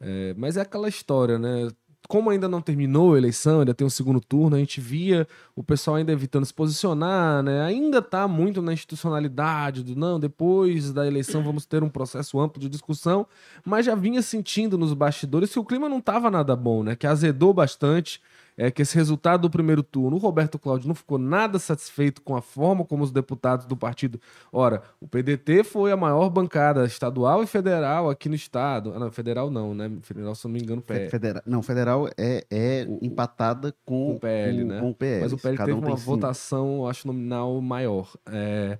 [0.00, 1.68] É, mas é aquela história, né?
[2.06, 5.62] Como ainda não terminou a eleição, ainda tem um segundo turno, a gente via o
[5.62, 7.62] pessoal ainda evitando se posicionar, né?
[7.62, 12.60] Ainda está muito na institucionalidade do não, depois da eleição vamos ter um processo amplo
[12.60, 13.26] de discussão,
[13.64, 16.96] mas já vinha sentindo nos bastidores que o clima não estava nada bom, né?
[16.96, 18.20] Que azedou bastante
[18.58, 22.34] é que esse resultado do primeiro turno, o Roberto Cláudio não ficou nada satisfeito com
[22.34, 24.20] a forma como os deputados do partido.
[24.52, 28.92] Ora, o PDT foi a maior bancada estadual e federal aqui no estado.
[28.96, 29.88] Ah, não, federal não, né?
[30.02, 31.08] Federal, se não me engano, PL.
[31.08, 34.80] Federal, não, federal é, é o, empatada com, com o PL, com, né?
[34.80, 35.20] Com o PL.
[35.20, 38.12] Mas o PL Cada teve um uma votação, acho, nominal maior.
[38.26, 38.76] É.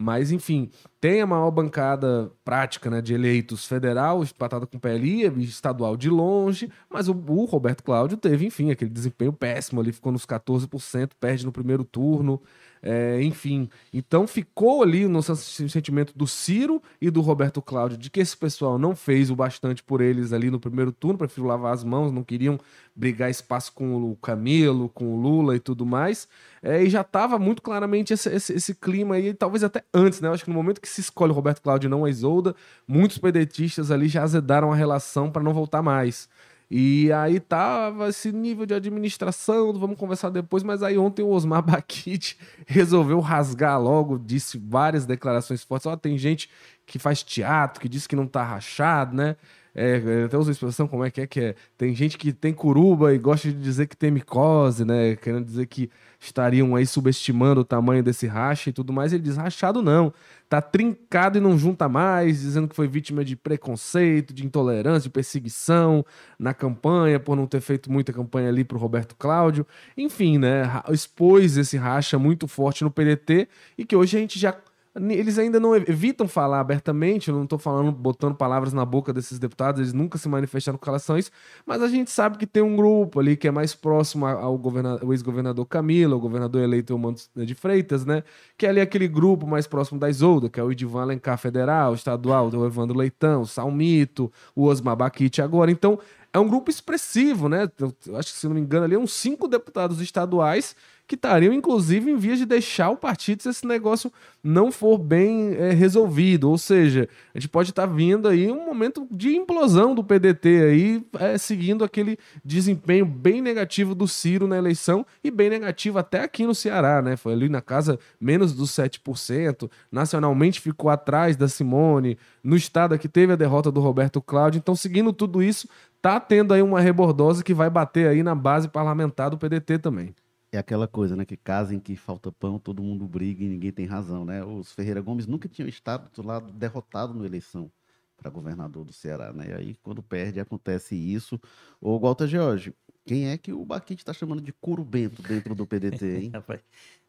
[0.00, 0.70] Mas, enfim,
[1.00, 6.70] tem a maior bancada prática né, de eleitos federal, empatada com PLI, estadual de longe,
[6.88, 11.44] mas o, o, Roberto Cláudio teve, enfim, aquele desempenho péssimo ali, ficou nos 14%, perde
[11.44, 12.40] no primeiro turno.
[12.82, 18.20] É, enfim, então ficou ali no sentimento do Ciro e do Roberto Cláudio de que
[18.20, 21.82] esse pessoal não fez o bastante por eles ali no primeiro turno, prefiro lavar as
[21.82, 22.58] mãos, não queriam
[22.94, 26.28] brigar espaço com o Camilo, com o Lula e tudo mais.
[26.62, 30.28] É, e já estava muito claramente esse, esse, esse, clima aí, talvez até antes, né?
[30.28, 32.54] Eu acho que no momento que se escolhe o Roberto Cláudio e não a Isolda,
[32.86, 36.28] muitos pedetistas ali já azedaram a relação para não voltar mais.
[36.70, 41.62] E aí tava esse nível de administração, vamos conversar depois, mas aí ontem o Osmar
[41.64, 45.86] Baquite resolveu rasgar logo, disse várias declarações fortes.
[45.86, 46.50] Ó, tem gente
[46.84, 49.36] que faz teatro, que diz que não tá rachado, né?
[49.78, 51.54] É, até usa a expressão como é que é que é.
[51.76, 55.14] Tem gente que tem curuba e gosta de dizer que tem micose, né?
[55.14, 59.12] Querendo dizer que estariam aí subestimando o tamanho desse racha e tudo mais.
[59.12, 60.12] Ele diz: rachado não,
[60.48, 65.10] tá trincado e não junta mais, dizendo que foi vítima de preconceito, de intolerância, de
[65.10, 66.04] perseguição
[66.38, 69.64] na campanha, por não ter feito muita campanha ali pro Roberto Cláudio.
[69.96, 70.64] Enfim, né?
[70.90, 74.52] Expôs esse racha muito forte no PDT e que hoje a gente já
[75.00, 79.38] eles ainda não evitam falar abertamente, eu não estou falando, botando palavras na boca desses
[79.38, 81.30] deputados, eles nunca se manifestaram com relação a isso,
[81.64, 84.60] mas a gente sabe que tem um grupo ali que é mais próximo ao,
[85.02, 88.22] ao ex-governador Camilo, o governador eleito Eumano de Freitas, né?
[88.56, 91.94] Que é ali aquele grupo mais próximo da Isolda, que é o Edivan Alencar Federal,
[91.94, 95.70] estadual, o Evandro Leitão, o Salmito, o Osmar Baquite agora.
[95.70, 95.98] Então,
[96.32, 97.68] é um grupo expressivo, né?
[98.06, 100.76] Eu acho que, se não me engano, ali, uns cinco deputados estaduais
[101.08, 104.12] que estariam, inclusive, em vias de deixar o partido se esse negócio
[104.44, 106.50] não for bem é, resolvido.
[106.50, 110.48] Ou seja, a gente pode estar tá vindo aí um momento de implosão do PDT
[110.64, 116.20] aí, é, seguindo aquele desempenho bem negativo do Ciro na eleição e bem negativo até
[116.20, 117.16] aqui no Ceará, né?
[117.16, 123.08] Foi ali na casa menos dos 7%, nacionalmente ficou atrás da Simone, no estado aqui
[123.08, 124.58] teve a derrota do Roberto Cláudio.
[124.58, 125.66] Então, seguindo tudo isso,
[126.02, 130.14] tá tendo aí uma rebordosa que vai bater aí na base parlamentar do PDT também
[130.50, 131.24] é aquela coisa, né?
[131.24, 134.44] Que casa em que falta pão, todo mundo briga e ninguém tem razão, né?
[134.44, 137.70] Os Ferreira Gomes nunca tinham estado do lado derrotado na eleição
[138.16, 139.50] para governador do Ceará, né?
[139.50, 141.40] E aí, quando perde, acontece isso.
[141.80, 142.74] Ô, Walter George,
[143.04, 146.30] quem é que o Baquite está chamando de curubento dentro do PDT, hein?
[146.32, 146.60] rapaz,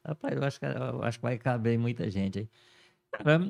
[0.05, 2.49] rapaz eu, acho que, eu acho que vai caber muita gente aí.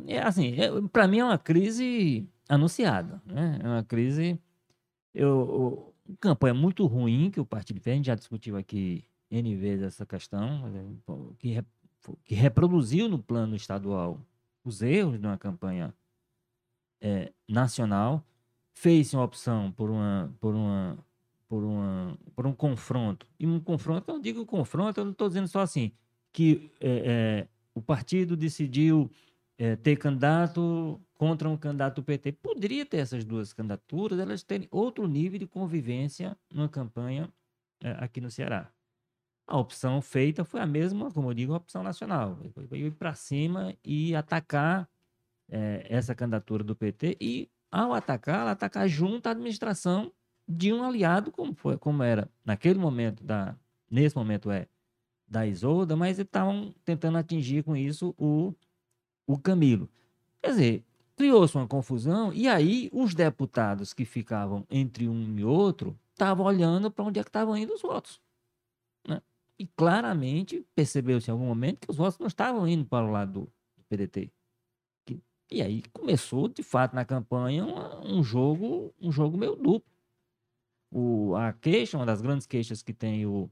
[0.07, 3.59] É assim, é, para mim é uma crise anunciada, né?
[3.61, 4.39] É uma crise...
[5.13, 9.55] Eu, eu, campanha muito ruim que o partido fez, a gente já discutiu aqui N
[9.55, 10.63] vezes essa questão,
[11.37, 11.63] que,
[12.25, 14.19] que reproduziu no plano estadual
[14.63, 15.93] os erros de uma campanha
[17.01, 18.25] é, nacional,
[18.73, 20.97] fez uma opção por uma, por uma,
[21.47, 23.27] por uma, por um confronto.
[23.39, 25.91] E um confronto, eu digo confronto, eu não estou dizendo só assim
[26.31, 29.09] que é, é, o partido decidiu
[29.57, 32.33] é, ter candidato contra um candidato PT.
[32.33, 37.29] Poderia ter essas duas candidaturas, elas terem outro nível de convivência numa campanha
[37.83, 38.71] é, aqui no Ceará.
[39.49, 42.37] A opção feita foi a mesma, como eu digo, a opção nacional.
[42.67, 44.87] Foi ir para cima e atacar
[45.49, 50.13] é, essa candidatura do PT e, ao atacar, atacar junto à administração
[50.47, 53.55] de um aliado, como, foi, como era naquele momento, da,
[53.89, 54.67] nesse momento é
[55.27, 58.53] da Isolda, mas estavam tentando atingir com isso o
[59.25, 59.89] o Camilo.
[60.41, 60.85] Quer dizer,
[61.15, 66.89] criou-se uma confusão e aí os deputados que ficavam entre um e outro estavam olhando
[66.91, 68.19] para onde é que estavam indo os votos.
[69.59, 73.41] E claramente percebeu-se em algum momento que os votos não estavam indo para o lado
[73.41, 73.53] do,
[73.89, 74.31] PDT.
[75.51, 79.91] E aí começou, de fato, na campanha um, um jogo um jogo meio duplo.
[80.91, 83.51] O, a queixa, uma das grandes queixas que tem o,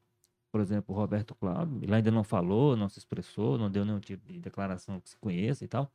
[0.51, 3.99] por exemplo, o Roberto Cláudio, ele ainda não falou, não se expressou, não deu nenhum
[3.99, 5.91] tipo de declaração que se conheça e tal,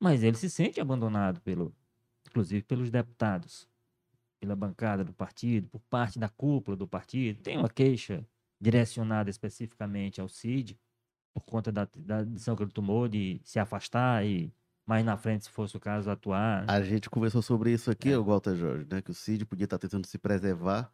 [0.00, 1.74] mas ele se sente abandonado, pelo,
[2.28, 3.68] inclusive pelos deputados,
[4.40, 7.42] pela bancada do partido, por parte da cúpula do partido.
[7.42, 8.26] Tem uma queixa
[8.64, 10.78] direcionada especificamente ao CID,
[11.32, 14.52] por conta da, da decisão que ele tomou de se afastar e
[14.86, 16.64] mais na frente, se fosse o caso, atuar.
[16.68, 18.18] A gente conversou sobre isso aqui, é.
[18.18, 19.00] Walter Jorge, né?
[19.00, 20.90] Que o Cid podia estar tentando se preservar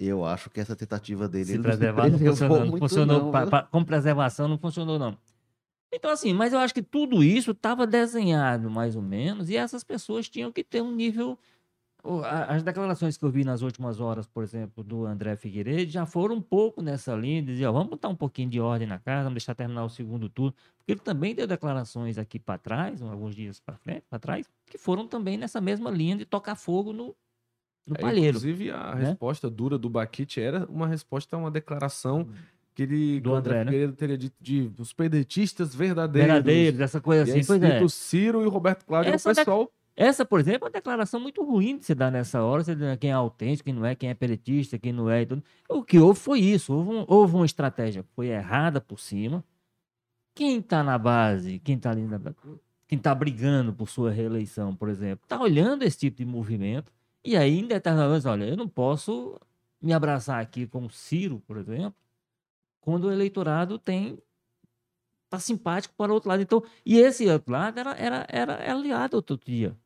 [0.00, 1.44] eu acho que essa tentativa dele.
[1.44, 2.64] Se preservar não, funcionou.
[2.64, 5.16] Não funcionou não, pra, pra, com preservação não funcionou, não.
[5.92, 9.84] Então, assim, mas eu acho que tudo isso estava desenhado, mais ou menos, e essas
[9.84, 11.38] pessoas tinham que ter um nível.
[12.48, 16.36] As declarações que eu vi nas últimas horas, por exemplo, do André Figueiredo, já foram
[16.36, 19.24] um pouco nessa linha, de dizer, ó, vamos botar um pouquinho de ordem na casa,
[19.24, 23.34] vamos deixar terminar o segundo turno, porque ele também deu declarações aqui para trás, alguns
[23.34, 27.14] dias para frente, para trás, que foram também nessa mesma linha de tocar fogo no,
[27.86, 28.38] no é, palheiro.
[28.38, 29.08] Inclusive, a né?
[29.08, 32.28] resposta dura do Baquite era uma resposta a uma declaração
[32.74, 33.92] que ele do André, né?
[33.92, 36.32] teria dito de os pedetistas verdadeiros.
[36.32, 37.88] Verdadeiros, essa coisa assim, pois é.
[37.88, 39.72] Ciro e Roberto Cláudio, essa o pessoal...
[40.00, 43.10] Essa, por exemplo, é uma declaração muito ruim de se dar nessa hora, você quem
[43.10, 45.44] é autêntico, quem não é, quem é pedetista, quem não é e tudo.
[45.68, 49.44] O que houve foi isso, houve, um, houve uma estratégia foi errada por cima.
[50.34, 52.18] Quem está na base, quem está ali na
[52.88, 56.90] quem está brigando por sua reeleição, por exemplo, está olhando esse tipo de movimento
[57.22, 59.38] e aí, em determinadas olha, eu não posso
[59.82, 61.94] me abraçar aqui com o Ciro, por exemplo,
[62.80, 64.18] quando o eleitorado tem
[65.28, 66.42] tá simpático para o outro lado.
[66.42, 69.76] Então, e esse outro lado era, era, era aliado outro dia.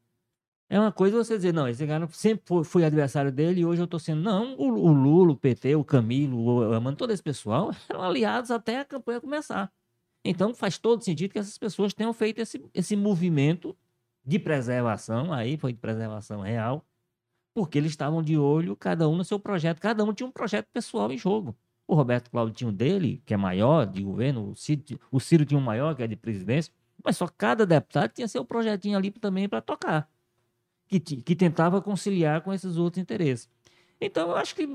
[0.68, 3.84] É uma coisa você dizer, não, esse cara sempre foi, adversário dele e hoje eu
[3.84, 4.22] estou sendo.
[4.22, 8.50] Não, o, o, Lula, o PT, o Camilo, o Amando, todo esse pessoal eram aliados
[8.50, 9.70] até a campanha começar.
[10.24, 13.76] Então faz todo sentido que essas pessoas tenham feito esse, esse movimento
[14.24, 16.84] de preservação, aí foi de preservação real,
[17.52, 19.80] porque eles estavam de olho, cada um no seu projeto.
[19.80, 21.54] Cada um tinha um projeto pessoal em jogo.
[21.86, 25.44] O Roberto Cláudio tinha um dele, que é maior, de governo, o Ciro, o Ciro
[25.44, 26.72] tinha um maior, que é de presidência,
[27.04, 30.08] mas só cada deputado tinha seu projetinho ali também para tocar,
[31.00, 33.48] que, que tentava conciliar com esses outros interesses.
[34.00, 34.68] Então, eu acho que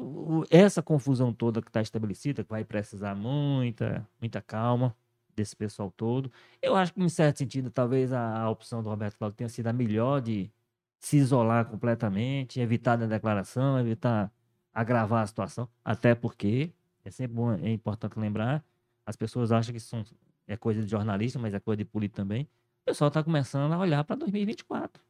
[0.49, 4.95] essa confusão toda que está estabelecida, que vai precisar muita, muita calma
[5.35, 9.17] desse pessoal todo, eu acho que, em certo sentido, talvez a, a opção do Roberto
[9.17, 10.51] Cláudio tenha sido a melhor de,
[10.99, 14.31] se isolar completamente, evitar a declaração, evitar
[14.73, 16.71] agravar a situação, até porque
[17.03, 18.63] é sempre bom, é importante lembrar,
[19.05, 20.03] as pessoas acham que são,
[20.47, 22.43] é coisa de jornalista, mas é coisa de político também.
[22.83, 25.01] O pessoal está começando a olhar para 2024.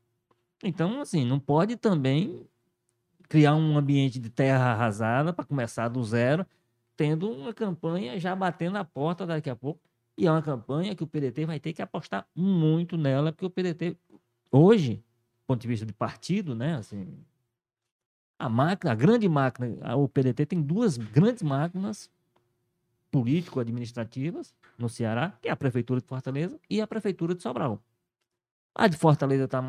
[0.63, 2.45] Então, assim, não pode também
[3.27, 6.45] criar um ambiente de terra arrasada para começar do zero,
[6.97, 9.79] tendo uma campanha já batendo a porta daqui a pouco.
[10.17, 13.49] E é uma campanha que o PDT vai ter que apostar muito nela, porque o
[13.49, 13.95] PDT
[14.51, 15.03] hoje
[15.49, 16.75] ponto de vista de partido, né?
[16.75, 17.17] Assim,
[18.37, 22.11] a máquina, a grande máquina, o PDT tem duas grandes máquinas
[23.09, 27.81] político-administrativas no Ceará, que é a Prefeitura de Fortaleza e a Prefeitura de Sobral.
[28.75, 29.59] A de Fortaleza tá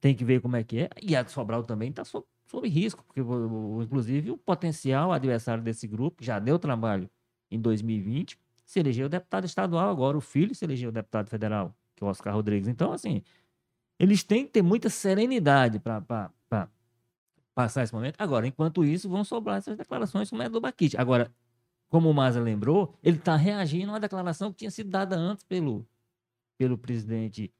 [0.00, 2.66] tem que ver como é que é, e a de Sobral também está sob, sob,
[2.68, 7.08] risco, porque, inclusive, o potencial adversário desse grupo, já deu trabalho
[7.50, 12.06] em 2020, se elegeu deputado estadual agora, o filho se elegeu deputado federal, que é
[12.06, 12.68] o Oscar Rodrigues.
[12.68, 13.22] Então, assim,
[13.98, 16.02] eles têm que ter muita serenidade para
[17.54, 18.14] passar esse momento.
[18.18, 20.96] Agora, enquanto isso, vão sobrar essas declarações como é do Baquite.
[20.96, 21.30] Agora,
[21.90, 25.44] como o Maza lembrou, ele está reagindo a uma declaração que tinha sido dada antes
[25.44, 25.86] pelo,
[26.56, 27.52] pelo presidente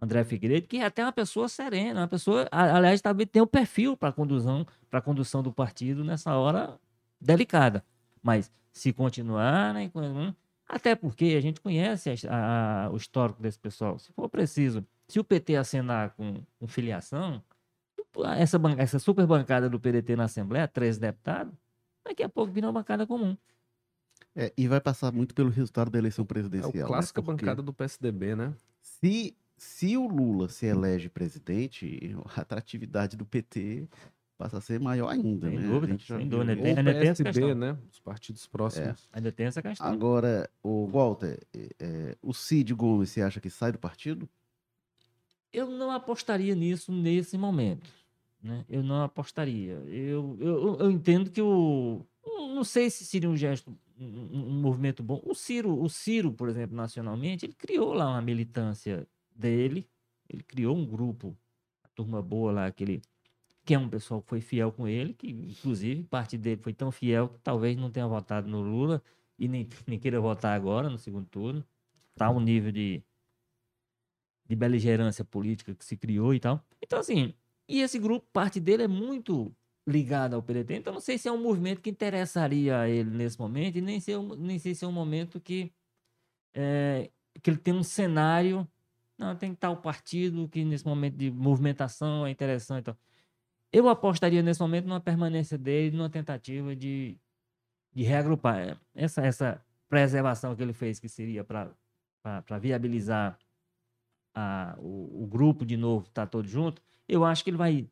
[0.00, 3.48] André Figueiredo, que é até uma pessoa serena, uma pessoa, aliás, também tem o um
[3.48, 6.78] perfil para condução, para condução do partido nessa hora
[7.20, 7.82] delicada.
[8.22, 9.90] Mas se continuar, né,
[10.68, 13.98] até porque a gente conhece a, a, o histórico desse pessoal.
[13.98, 17.42] Se for preciso se o PT acenar com, com filiação,
[18.36, 21.54] essa, essa super bancada do PDT na Assembleia, três deputados,
[22.04, 23.36] daqui a pouco vira uma bancada comum.
[24.34, 26.72] É, e vai passar muito pelo resultado da eleição presidencial.
[26.74, 27.26] É a clássica né?
[27.26, 28.52] bancada do PSDB, né?
[28.80, 33.88] Se se o Lula se elege presidente, a atratividade do PT
[34.38, 35.66] passa a ser maior ainda, Sem né?
[35.66, 36.52] dúvida, A sem dúvida.
[36.52, 36.62] isso.
[36.62, 37.54] Tem- ainda tem essa questão.
[37.54, 37.78] né?
[37.90, 39.08] Os partidos próximos.
[39.12, 39.86] Ainda tem essa questão.
[39.86, 44.28] Agora, o Walter, é, é, o Cid Gomes, você acha que sai do partido?
[45.52, 47.88] Eu não apostaria nisso nesse momento.
[48.42, 48.64] Né?
[48.68, 49.72] Eu não apostaria.
[49.86, 52.04] Eu, eu, eu entendo que o.
[52.24, 55.20] Não sei se seria um gesto, um, um- um movimento bom.
[55.24, 59.06] O Ciro, o Ciro, por exemplo, nacionalmente, ele criou lá uma militância
[59.38, 59.88] dele.
[60.28, 61.36] Ele criou um grupo,
[61.84, 63.02] a turma boa lá, aquele.
[63.64, 66.92] Que é um pessoal que foi fiel com ele, que inclusive parte dele foi tão
[66.92, 69.02] fiel que talvez não tenha votado no Lula
[69.38, 71.64] e nem, nem queira votar agora no segundo turno.
[72.14, 73.02] Tá um nível de,
[74.46, 76.64] de beligerância política que se criou e tal.
[76.80, 77.34] Então, assim,
[77.68, 79.54] e esse grupo, parte dele é muito
[79.86, 83.38] ligado ao PDT, então não sei se é um movimento que interessaria a ele nesse
[83.38, 85.72] momento, e nem, se nem sei se é um momento que,
[86.52, 87.10] é,
[87.40, 88.66] que ele tem um cenário,
[89.18, 92.82] não, tem que estar o partido que nesse momento de movimentação é interessante.
[92.82, 92.96] e tal.
[93.72, 97.18] Eu apostaria nesse momento numa permanência dele, numa tentativa de,
[97.92, 98.80] de reagrupar.
[98.94, 103.38] Essa, essa preservação que ele fez, que seria para viabilizar
[104.34, 107.88] a- o, o grupo de novo tá todo junto, eu acho que ele vai,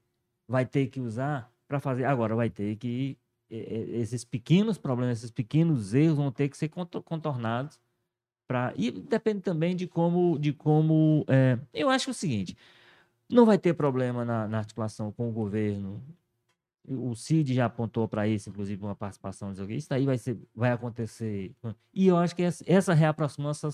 [0.48, 2.04] vai ter que usar para fazer.
[2.04, 3.18] Agora vai ter que.
[3.50, 7.78] Esses pequenos problemas, esses pequenos erros vão ter que ser contor- contornados.
[8.46, 10.38] Pra, e depende também de como.
[10.38, 12.56] De como eh, eu acho é o seguinte:
[13.30, 16.02] não vai ter problema na, na articulação com o governo.
[16.86, 19.50] O Cid já apontou para isso, inclusive, uma participação.
[19.52, 21.54] diz, "Ok, Isso daí vai, ser, vai acontecer.
[21.94, 23.70] E eu acho que essa, reaproximação,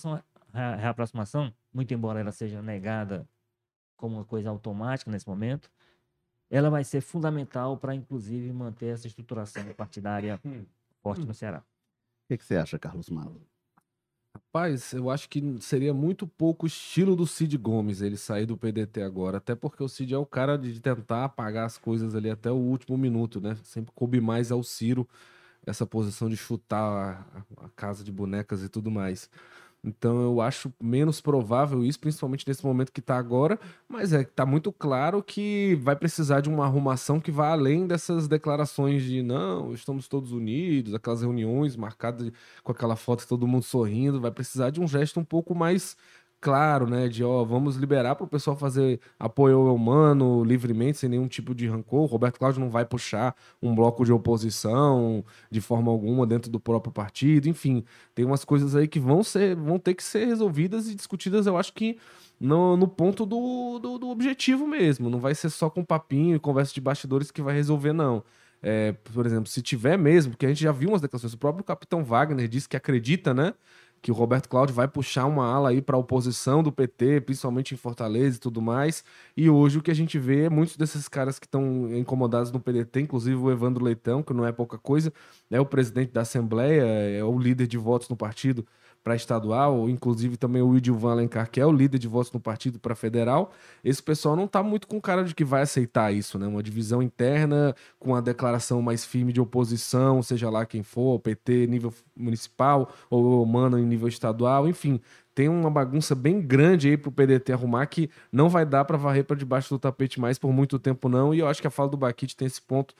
[0.54, 3.28] rea- reaproximação, muito embora ela seja negada
[3.96, 5.68] como uma coisa automática nesse momento,
[6.48, 10.40] ela vai ser fundamental para, inclusive, manter essa estruturação partidária
[11.02, 11.58] forte no Ceará.
[11.58, 13.40] O que, que você acha, Carlos Malo?
[14.34, 19.02] Rapaz, eu acho que seria muito pouco estilo do Cid Gomes ele sair do PDT
[19.02, 22.50] agora, até porque o Cid é o cara de tentar apagar as coisas ali até
[22.50, 23.56] o último minuto, né?
[23.64, 25.08] Sempre coube mais ao Ciro
[25.66, 27.24] essa posição de chutar
[27.58, 29.30] a, a casa de bonecas e tudo mais.
[29.82, 33.58] Então eu acho menos provável isso, principalmente nesse momento que tá agora,
[33.88, 38.28] mas é tá muito claro que vai precisar de uma arrumação que vá além dessas
[38.28, 42.30] declarações de não, estamos todos unidos, aquelas reuniões marcadas
[42.62, 45.96] com aquela foto todo mundo sorrindo, vai precisar de um gesto um pouco mais
[46.40, 51.28] claro, né, de ó, vamos liberar para o pessoal fazer apoio humano livremente, sem nenhum
[51.28, 52.02] tipo de rancor.
[52.02, 56.58] O Roberto Cláudio não vai puxar um bloco de oposição de forma alguma dentro do
[56.58, 57.84] próprio partido, enfim,
[58.14, 61.56] tem umas coisas aí que vão ser, vão ter que ser resolvidas e discutidas, eu
[61.56, 61.98] acho que
[62.40, 65.10] no, no ponto do, do, do objetivo mesmo.
[65.10, 68.24] Não vai ser só com papinho e conversa de bastidores que vai resolver, não.
[68.62, 71.64] É, por exemplo, se tiver mesmo, porque a gente já viu umas declarações, o próprio
[71.64, 73.54] capitão Wagner disse que acredita, né?
[74.02, 77.74] Que o Roberto Cláudio vai puxar uma ala aí para a oposição do PT, principalmente
[77.74, 79.04] em Fortaleza e tudo mais.
[79.36, 82.60] E hoje o que a gente vê é muitos desses caras que estão incomodados no
[82.60, 85.12] PDT, inclusive o Evandro Leitão, que não é pouca coisa,
[85.50, 88.66] é o presidente da Assembleia, é o líder de votos no partido
[89.02, 92.78] para estadual, inclusive também o Idilvan Alencar, que é o líder de votos no partido
[92.78, 93.52] para federal.
[93.82, 96.46] Esse pessoal não tá muito com cara de que vai aceitar isso, né?
[96.46, 101.66] Uma divisão interna com a declaração mais firme de oposição, seja lá quem for, PT
[101.66, 105.00] nível municipal ou humano em nível estadual, enfim,
[105.34, 109.24] tem uma bagunça bem grande aí pro PDT arrumar que não vai dar para varrer
[109.24, 111.88] para debaixo do tapete mais por muito tempo não, e eu acho que a fala
[111.88, 112.94] do Baquite tem esse ponto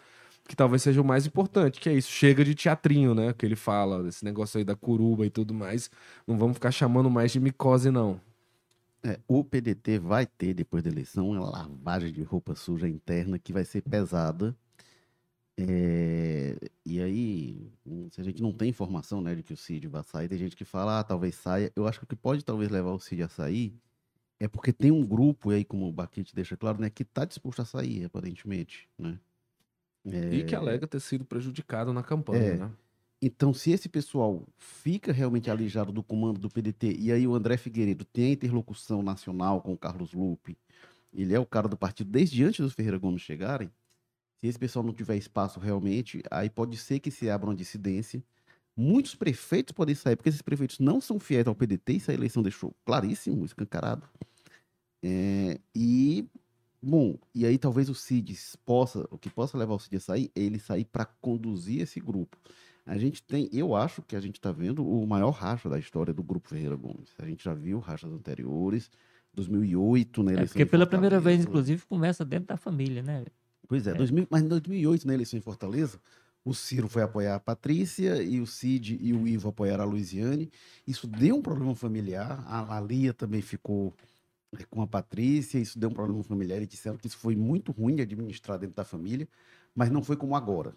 [0.51, 3.55] que talvez seja o mais importante, que é isso, chega de teatrinho, né, que ele
[3.55, 5.89] fala, desse negócio aí da curuba e tudo mais,
[6.27, 8.21] não vamos ficar chamando mais de micose não.
[9.05, 13.53] É, o PDT vai ter, depois da eleição, uma lavagem de roupa suja interna que
[13.53, 14.55] vai ser pesada.
[15.57, 17.73] É, e aí,
[18.11, 20.57] se a gente não tem informação né, de que o Cid vai sair, tem gente
[20.57, 21.71] que fala, ah, talvez saia.
[21.77, 23.73] Eu acho que o que pode talvez levar o Cid a sair
[24.41, 27.63] é porque tem um grupo aí, como o Baquete deixa claro, né, que está disposto
[27.63, 28.89] a sair, aparentemente.
[28.99, 29.17] Né?
[30.05, 32.57] E que alega ter sido prejudicado na campanha, É.
[32.57, 32.71] né?
[33.23, 37.59] Então, se esse pessoal fica realmente alijado do comando do PDT, e aí o André
[37.59, 40.57] Figueiredo tem a interlocução nacional com o Carlos Lupe,
[41.13, 43.71] ele é o cara do partido desde antes dos Ferreira Gomes chegarem,
[44.39, 48.23] se esse pessoal não tiver espaço realmente, aí pode ser que se abra uma dissidência.
[48.77, 52.43] Muitos prefeitos podem sair, porque esses prefeitos não são fiéis ao PDT, isso a eleição
[52.43, 54.09] deixou claríssimo, escancarado.
[55.03, 56.27] É, e,
[56.83, 60.31] bom, e aí talvez o Cid possa, o que possa levar o Cid a sair,
[60.35, 62.37] é ele sair para conduzir esse grupo.
[62.87, 66.13] A gente tem, eu acho que a gente está vendo o maior racha da história
[66.13, 67.11] do Grupo Ferreira Gomes.
[67.19, 68.91] A gente já viu rachas anteriores,
[69.35, 73.25] 2008, na É eleição porque em pela primeira vez, inclusive, começa dentro da família, né?
[73.69, 76.01] Pois é, 2000 mas em 2008, na eleição em Fortaleza,
[76.45, 80.51] o Ciro foi apoiar a Patrícia e o Cid e o Ivo apoiaram a Luiziane.
[80.87, 82.43] Isso deu um problema familiar.
[82.47, 84.10] A, a Lia também ficou é,
[84.69, 87.95] com a Patrícia, isso deu um problema familiar, e disseram que isso foi muito ruim
[87.95, 89.29] de administrar dentro da família,
[89.75, 90.75] mas não foi como agora.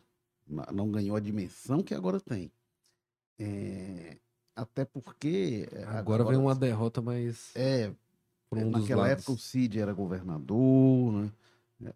[0.72, 2.52] Não ganhou a dimensão que agora tem.
[3.40, 4.18] É,
[4.56, 5.68] até porque.
[5.72, 7.92] é, Agora vem uma derrota, mas É,
[8.50, 9.24] por um naquela lados.
[9.24, 11.32] época o Cid era governador, né?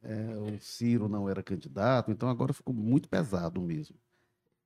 [0.04, 3.96] É, o Ciro não era candidato, então agora ficou muito pesado mesmo.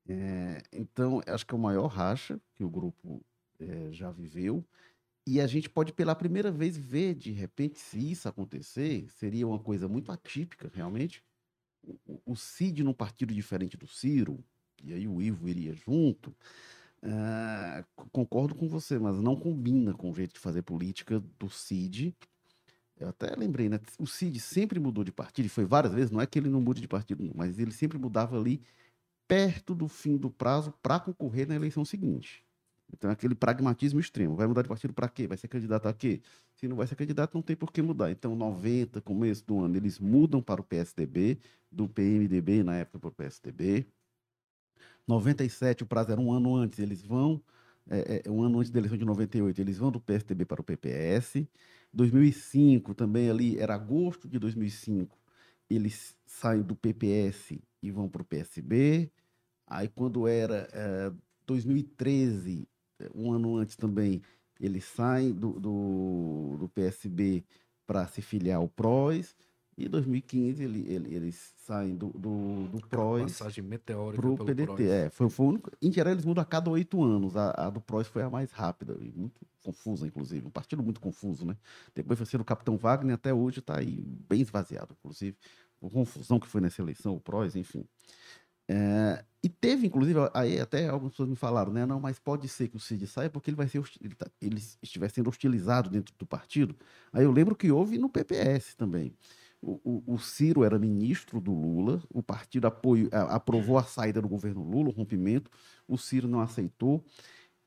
[0.08, 3.22] É, então, acho que é o maior racha que o grupo
[3.60, 4.66] é, já viveu.
[5.32, 9.60] E a gente pode, pela primeira vez, ver, de repente, se isso acontecer, seria uma
[9.60, 11.24] coisa muito atípica, realmente.
[12.06, 14.44] O, o- Cid num partido diferente do Ciro,
[14.84, 16.36] e aí o Ivo iria junto.
[17.02, 22.14] Ah, concordo com você, mas não combina com o jeito de fazer política do Cid.
[23.00, 23.80] Eu até lembrei, né?
[23.98, 26.60] O Cid sempre mudou de partido, e foi várias vezes, não é que ele não
[26.60, 28.62] mude de partido, mas ele sempre mudava ali
[29.30, 32.44] perto do fim do prazo para concorrer na eleição seguinte.
[32.94, 34.36] Então, é aquele pragmatismo extremo.
[34.36, 35.28] Vai mudar de partido para quê?
[35.28, 36.22] Vai ser candidato a quê?
[36.56, 38.12] Se não vai ser candidato, não tem por que mudar.
[38.12, 41.40] Então, 90, começo do ano, eles mudam para o PSDB,
[41.72, 43.88] do PMDB na época para o PSDB.
[45.08, 47.42] 97, o prazo era um ano antes, eles vão,
[47.90, 50.64] é, é, um ano antes da eleição de 98, eles vão do PSDB para o
[50.64, 51.48] PPS.
[51.94, 55.18] 2005, também ali, era agosto de 2005,
[55.70, 59.12] eles saem do PPS e vão para o PSB.
[59.68, 61.12] Aí, quando era eh,
[61.48, 62.81] 2013, eh,
[63.16, 64.22] um ano antes também,
[64.60, 67.44] eles saem do, do, do PSB
[67.86, 69.36] para se filiar ao PROS.
[69.78, 74.66] E 2015 ele, ele- eles saem do, do, do PROS Passagem meteórica pro PDT.
[74.66, 74.80] PROS.
[74.82, 75.72] É, foi, foi o único.
[75.82, 77.36] Em geral, eles mudam a cada oito anos.
[77.36, 80.46] A, a do PROS foi a mais rápida muito confusa, inclusive.
[80.46, 81.56] Um partido muito confuso, né?
[81.96, 85.38] Depois foi ser o Capitão Wagner, até hoje está aí bem esvaziado, inclusive.
[85.82, 87.84] A confusão que foi nessa eleição, o PROS, enfim.
[88.70, 91.86] É, e teve, inclusive, aí até algumas pessoas me falaram, né?
[91.86, 94.62] Não, mas pode ser que o Cid saia porque ele vai ser ele, tá- ele
[94.82, 96.76] estiver sendo hostilizado dentro do partido.
[97.12, 99.16] Aí eu lembro que houve no PPS também.
[99.62, 104.22] O, o- o Ciro era ministro do Lula, o partido apoio, a- aprovou a saída
[104.22, 105.50] do governo Lula, o rompimento,
[105.88, 107.04] o Ciro não aceitou.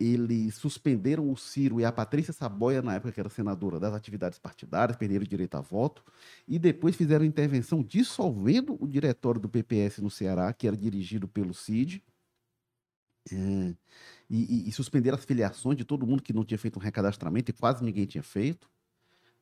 [0.05, 4.39] Eles suspenderam o Ciro e a Patrícia Saboia, na época que era senadora, das atividades
[4.39, 6.05] partidárias, perderam o direito a voto,
[6.49, 11.55] e depois fizeram intervenção dissolvendo o diretório do PPS no Ceará, que era dirigido pelo
[11.55, 12.03] Cid,
[13.33, 13.75] é,
[14.31, 17.51] e, e- e suspenderam as filiações de todo mundo que não tinha feito um recadastramento,
[17.51, 18.69] e quase ninguém tinha feito.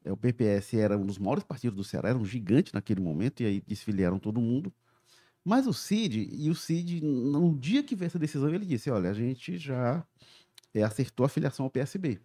[0.04, 3.42] É, o PPS era um dos maiores partidos do Ceará, era um gigante naquele momento,
[3.42, 4.72] e aí desfiliaram todo mundo.
[5.44, 9.10] Mas o Cid, e o Cid, no dia que veio essa decisão, ele disse: olha,
[9.10, 10.06] a gente já
[10.74, 12.20] é, acertou a filiação ao PSB.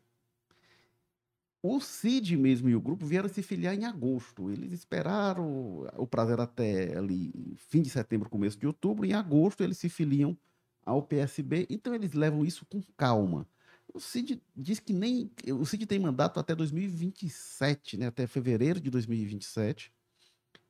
[1.62, 4.50] O Cid mesmo e o grupo vieram se filiar em agosto.
[4.50, 9.06] Eles esperaram, o prazo era até ali fim de setembro, começo de outubro.
[9.06, 10.38] Em agosto eles se filiam
[10.86, 11.68] ao PSB.
[11.70, 13.48] Então eles levam isso com calma.
[13.94, 15.32] O Cid diz que nem.
[15.60, 18.08] O Cid tem mandato até 2027, né?
[18.08, 19.92] Até fevereiro de 2027.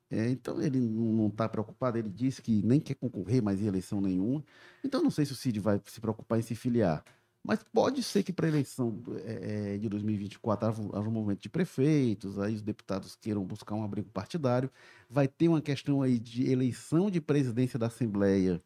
[0.10, 1.98] É, então ele não está preocupado.
[1.98, 4.44] Ele disse que nem quer concorrer mais em eleição nenhuma.
[4.84, 7.04] Então não sei se o Cid vai se preocupar em se filiar.
[7.48, 12.38] Mas pode ser que para a eleição é, de 2024 haja um- movimento de prefeitos,
[12.38, 14.70] aí os deputados queiram buscar um abrigo partidário.
[15.10, 18.62] Vai ter uma questão aí de eleição de presidência da Assembleia,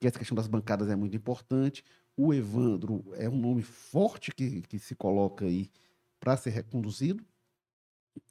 [0.00, 1.84] que essa questão das bancadas é muito importante.
[2.16, 5.70] O Evandro é um nome forte que, que se coloca aí
[6.18, 7.22] para ser reconduzido.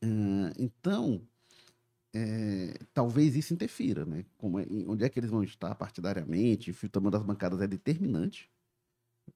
[0.03, 1.21] Ah, então,
[2.13, 4.25] é, talvez isso interfira, né?
[4.37, 6.71] Como é- onde é que eles vão estar partidariamente?
[6.71, 8.49] O tamanho das bancadas é determinante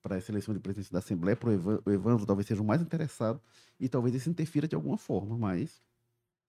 [0.02, 1.36] para essa eleição de presidência da Assembleia.
[1.36, 3.42] Para o Evandro, talvez seja o mais interessado
[3.80, 5.82] e talvez isso interfira de alguma forma, mas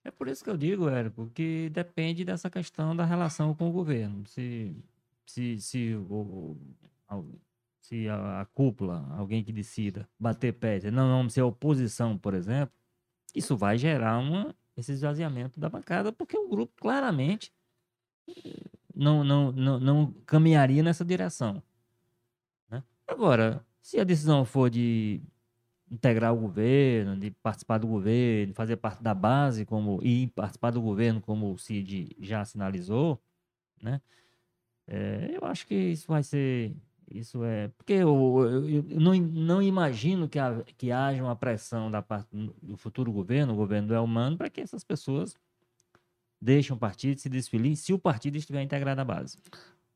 [0.05, 3.73] É por isso que eu digo, Érico, que depende dessa questão da relação com o
[3.73, 4.27] governo.
[4.27, 4.75] Se,
[5.27, 6.57] se, se, o,
[7.81, 12.35] se a, a cúpula, alguém que decida bater pé, dizer, não vamos ser oposição, por
[12.35, 12.75] exemplo,
[13.35, 17.53] isso vai gerar uma, esse esvaziamento da bancada, porque o grupo claramente
[18.29, 18.63] eh,
[18.95, 21.63] não, não, não, não caminharia nessa direção.
[23.07, 25.21] Agora, se a decisão for de
[25.91, 30.83] integrar o governo, de participar do governo, fazer parte da base como e participar do
[30.83, 33.21] governo como o Cid já sinalizou,
[33.83, 34.01] né?
[34.89, 36.75] É, eu acho que isso vai ser
[37.11, 38.09] isso é porque eu,
[38.51, 40.39] eu- eu não, não imagino que,
[40.77, 42.29] que haja uma pressão da parte
[42.63, 45.37] do futuro governo, o governo do Elmano, para que essas pessoas
[46.41, 49.39] deixem o partido, se desfiliem, se o partido estiver integrado à base.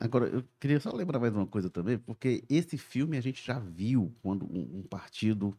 [0.00, 3.58] Agora, eu queria só lembrar mais uma coisa também, porque esse filme a gente já
[3.58, 5.54] viu quando um, partido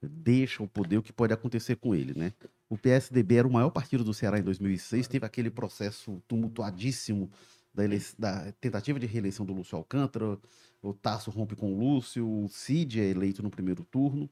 [0.00, 2.32] deixa o poder, o que pode acontecer com ele, né?
[2.68, 7.32] O PSDB era o maior partido do Ceará em 2006, teve aquele processo tumultuadíssimo
[7.74, 7.82] da,
[8.16, 10.38] da tentativa de reeleição do Lúcio Alcântara,
[10.80, 14.30] o Tasso rompe com o Lúcio, o Cid é eleito no primeiro turno,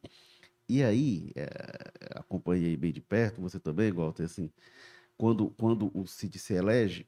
[0.69, 1.49] E aí, é,
[2.15, 4.51] acompanhei bem de perto, você também, Walter, assim,
[5.17, 7.07] quando, quando o Cid se elege,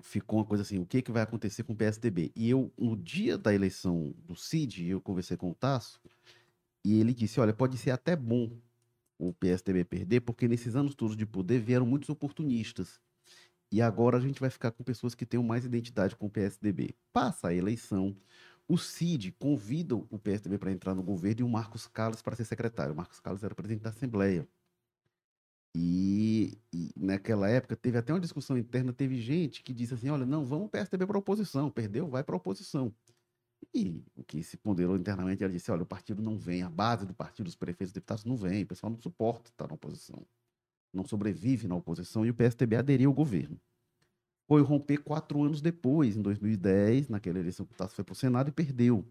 [0.00, 2.32] ficou uma coisa assim, o que, que vai acontecer com o PSDB?
[2.34, 6.00] E eu, no dia da eleição do Cid, eu conversei com o Tasso,
[6.84, 8.50] e ele disse, olha, pode ser até bom
[9.18, 13.00] o PSDB perder, porque nesses anos todos de poder vieram muitos oportunistas.
[13.72, 16.94] E agora a gente vai ficar com pessoas que tenham mais identidade com o PSDB.
[17.12, 18.16] Passa a eleição,
[18.68, 22.44] o CID convida o PSDB para entrar no governo e o Marcos Carlos para ser
[22.44, 22.92] secretário.
[22.92, 24.46] O Marcos Carlos era presidente da Assembleia.
[25.74, 30.24] E, e, naquela época teve até uma discussão interna, teve gente que disse assim, olha,
[30.24, 32.94] não, vamos PSDB para oposição, perdeu, vai para oposição.
[33.74, 37.04] E o que se ponderou internamente, ela disse, olha, o partido não vem, a base
[37.04, 40.24] do partido, os prefeitos e deputados não vem, o pessoal não suporta estar na oposição,
[40.92, 43.60] não sobrevive na oposição, e o PSDB aderiu ao governo.
[44.46, 48.16] Foi romper quatro anos depois, em 2010, naquela eleição que o Tasso foi para o
[48.16, 49.04] Senado e perdeu.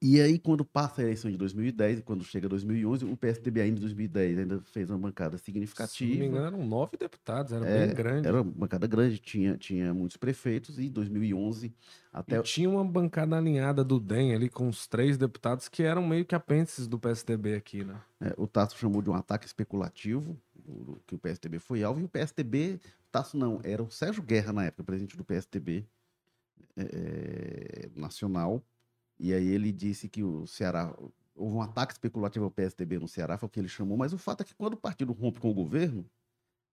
[0.00, 3.80] E aí, quando passa a eleição de 2010, quando chega 2011, o PSDB ainda em
[3.80, 6.12] 2010 ainda fez uma bancada significativa.
[6.12, 8.28] Se não me engano, eram nove deputados, era é, bem grande.
[8.28, 11.74] Era uma bancada grande, tinha, tinha muitos prefeitos, e em 2011
[12.12, 12.36] até...
[12.36, 16.26] E tinha uma bancada alinhada do DEM ali com os três deputados que eram meio
[16.26, 17.98] que apêndices do PSDB aqui, né?
[18.20, 20.38] É, o Tasso chamou de um ataque especulativo,
[21.06, 22.78] que o PSDB foi alvo, e o PSDB,
[23.10, 25.86] Tasso não, era o Sérgio Guerra na época, presidente do PSDB
[26.76, 28.62] é, é, nacional,
[29.18, 30.94] e aí ele disse que o Ceará.
[31.34, 34.18] Houve um ataque especulativo ao PSDB no Ceará, foi o que ele chamou, mas o
[34.18, 36.02] fato é que quando o partido rompe com o governo,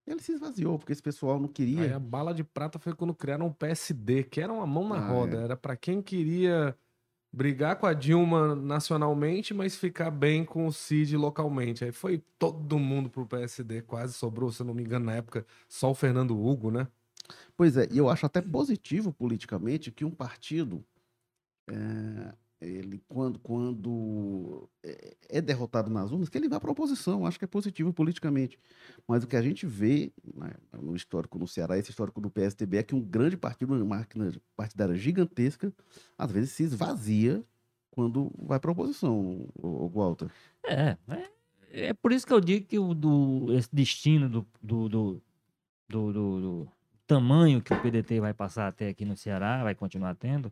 [0.07, 1.81] ele se esvaziou, porque esse pessoal não queria.
[1.81, 4.95] Aí a bala de prata foi quando criaram o PSD, que era uma mão na
[4.95, 5.37] ah, roda.
[5.37, 5.43] É.
[5.43, 6.77] Era para quem queria
[7.33, 11.83] brigar com a Dilma nacionalmente, mas ficar bem com o Cid localmente.
[11.83, 15.45] Aí foi todo mundo pro PSD, quase sobrou, se eu não me engano, na época,
[15.67, 16.87] só o Fernando Hugo, né?
[17.57, 20.85] Pois é, e eu acho até positivo politicamente que um partido
[21.67, 27.25] é, ele quando, quando é, é derrotado nas urnas, que ele vá para a oposição.
[27.25, 28.57] Acho que é positivo politicamente.
[29.07, 30.51] Mas o que a gente vê né,
[30.81, 34.31] no histórico no Ceará, esse histórico do PSDB, é que um grande partido, uma máquina
[34.55, 35.73] partidária gigantesca,
[36.17, 37.43] às vezes se esvazia
[37.91, 40.29] quando vai para a oposição, o, o Walter.
[40.65, 41.29] É, é,
[41.71, 45.21] é, por isso que eu digo que o, do, esse destino do, do, do,
[45.89, 46.67] do, do
[47.05, 50.51] tamanho que o PDT vai passar até aqui no Ceará, vai continuar tendo,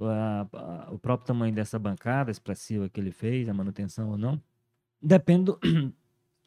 [0.00, 4.40] a, a, o próprio tamanho dessa bancada expressiva que ele fez, a manutenção ou não,
[5.00, 5.60] depende do,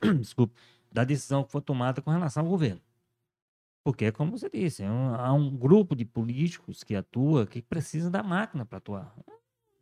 [0.20, 0.54] desculpa,
[0.92, 2.82] da decisão que for tomada com relação ao governo.
[3.84, 8.10] Porque, como você disse, é um, há um grupo de políticos que atua que precisa
[8.10, 9.16] da máquina para atuar.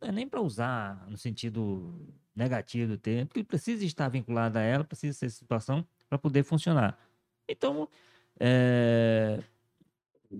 [0.00, 1.94] Não é nem para usar no sentido
[2.34, 6.96] negativo do termo, porque precisa estar vinculado a ela, precisa ser situação para poder funcionar.
[7.48, 7.88] Então,
[8.38, 9.42] é,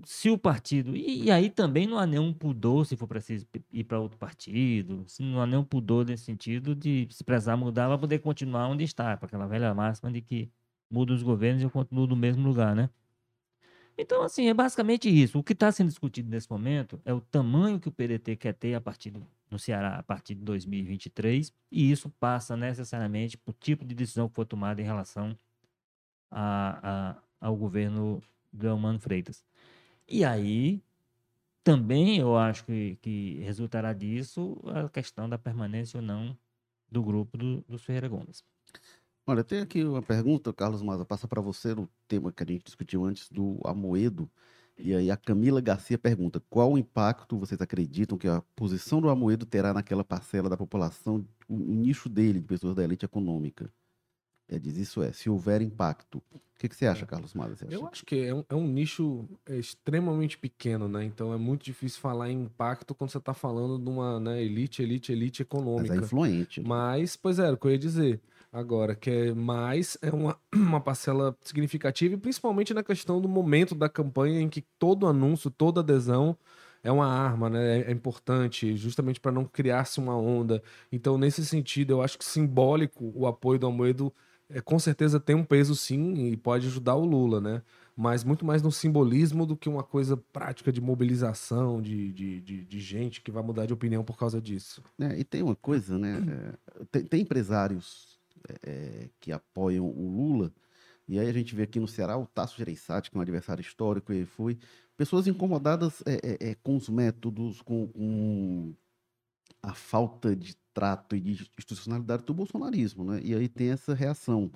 [0.05, 0.95] se o partido.
[0.95, 5.05] E, e, aí também não há nenhum pudor, se for preciso ir para outro partido,
[5.19, 9.17] não há nenhum pudor nesse sentido de se precisar mudar, vai poder continuar onde está,
[9.17, 10.49] para aquela velha máxima de que
[10.89, 12.89] muda os governos e eu continuo no mesmo lugar, né?
[13.97, 15.37] Então, assim, é basicamente isso.
[15.37, 18.73] O que está sendo discutido nesse momento é o tamanho que o PDT quer ter
[18.73, 23.83] a partir do, no Ceará a partir de 2023, e isso passa necessariamente por tipo
[23.83, 25.35] de decisão que for tomada em relação
[26.31, 28.21] a, a, ao governo
[28.53, 29.43] do Elmano Freitas.
[30.09, 30.81] E aí,
[31.63, 36.37] também eu acho que, que resultará disso a questão da permanência ou não
[36.91, 38.43] do grupo do, dos Ferreira Gomes.
[39.27, 42.63] Olha, tem aqui uma pergunta, Carlos Maza, passa para você no tema que a gente
[42.65, 44.29] discutiu antes do Amoedo.
[44.77, 49.09] E aí a Camila Garcia pergunta: qual o impacto vocês acreditam que a posição do
[49.09, 53.71] Amoedo terá naquela parcela da população, o nicho dele, de pessoas da elite econômica?
[54.49, 56.21] É, diz isso é, se houver impacto.
[56.33, 57.55] O que, que você acha, Carlos Mada?
[57.69, 61.05] Eu acho que é um, é um nicho é, extremamente pequeno, né?
[61.05, 64.81] Então é muito difícil falar em impacto quando você está falando de uma né, elite,
[64.81, 65.93] elite, elite econômica.
[65.93, 66.61] Mas é influente.
[66.61, 66.67] Né?
[66.67, 68.19] Mas, pois é, o que eu ia dizer.
[68.51, 73.75] Agora, que é mais é uma, uma parcela significativa, e principalmente na questão do momento
[73.75, 76.35] da campanha em que todo anúncio, toda adesão
[76.83, 77.79] é uma arma, né?
[77.79, 80.61] É, é importante, justamente para não criar-se uma onda.
[80.91, 84.13] Então, nesse sentido, eu acho que simbólico o apoio do Amoedo
[84.49, 87.61] é, com certeza tem um peso sim e pode ajudar o Lula, né?
[87.95, 92.65] Mas muito mais no simbolismo do que uma coisa prática de mobilização de, de, de,
[92.65, 94.81] de gente que vai mudar de opinião por causa disso.
[94.99, 96.23] É, e tem uma coisa, né?
[96.27, 98.19] É, tem, tem, empresários
[98.63, 100.51] é, que apoiam o Lula,
[101.07, 103.61] e aí a gente vê aqui no Ceará o Tasso Gereissati, que é um adversário
[103.61, 104.57] histórico, ele foi.
[104.95, 108.73] Pessoas incomodadas é, é, é, com os métodos, com, com
[109.61, 113.21] a falta de trato e de institucionalidade do bolsonarismo, né?
[113.23, 114.51] E aí tem essa reação.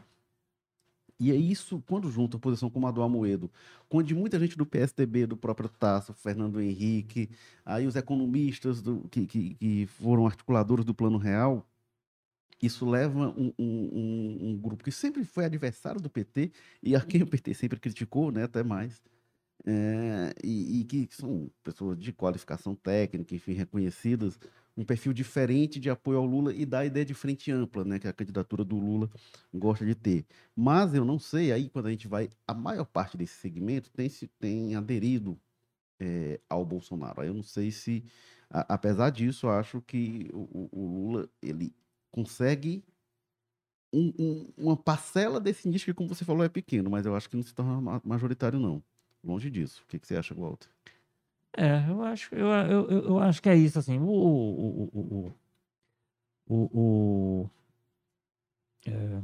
[1.20, 3.50] E é isso, quando junta a posição como a do Amoedo,
[3.90, 7.30] onde muita gente do PSDB, do próprio Tasso, Fernando Henrique,
[7.64, 11.66] aí os economistas do, que, que, que foram articuladores do Plano Real,
[12.62, 17.02] Isso leva um, um- um- um grupo que sempre foi adversário do PT e a
[17.02, 19.02] quem o PT sempre criticou, né, até mais,
[19.66, 24.40] é, e, e que são pessoas de qualificação técnica, enfim, reconhecidas,
[24.76, 28.08] um perfil diferente de apoio ao Lula e da ideia de frente ampla, né, que
[28.08, 29.10] a candidatura do Lula
[29.54, 30.26] gosta de ter.
[30.56, 34.10] Mas eu não sei, aí quando a gente vai, a maior parte desse segmento tem,
[34.10, 35.40] se, tem aderido
[36.00, 37.22] é, ao Bolsonaro.
[37.22, 38.06] Aí eu não sei se,
[38.50, 41.76] a- apesar disso, acho que o, o- Lula ele
[42.12, 42.84] consegue
[43.92, 47.30] um- um- uma parcela desse nicho que, como você falou, é pequeno, mas eu acho
[47.30, 48.84] que não se torna ma- majoritário, não.
[49.24, 49.84] Longe disso.
[49.84, 50.70] O que, que você acha, Walter?
[51.56, 55.34] É, eu acho, eu, eu, eu, acho que é isso, assim, o, o, o,
[56.48, 57.50] o, o, o-
[58.86, 59.24] é,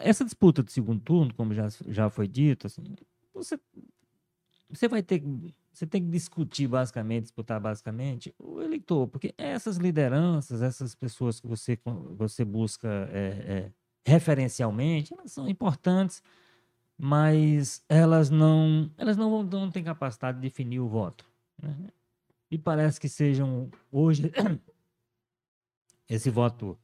[0.00, 2.82] essa disputa do segundo turno, como já, já foi dito, assim,
[3.32, 3.58] você,
[4.68, 5.22] você vai ter,
[5.72, 11.46] você tem que discutir basicamente, disputar basicamente o eleitor, porque essas lideranças, essas pessoas que
[11.46, 11.78] você,
[12.16, 13.70] você busca é,
[14.06, 16.22] é, referencialmente, elas são importantes,
[16.98, 21.26] mas elas não elas não, vão- não têm capacidade de definir o voto.
[21.62, 21.76] né?
[22.50, 24.30] E parece que sejam hoje
[26.08, 26.78] esse voto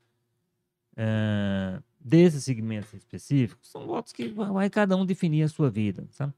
[0.96, 6.32] eh, desses segmentos específicos são votos que vai cada um definir a sua vida, sabe?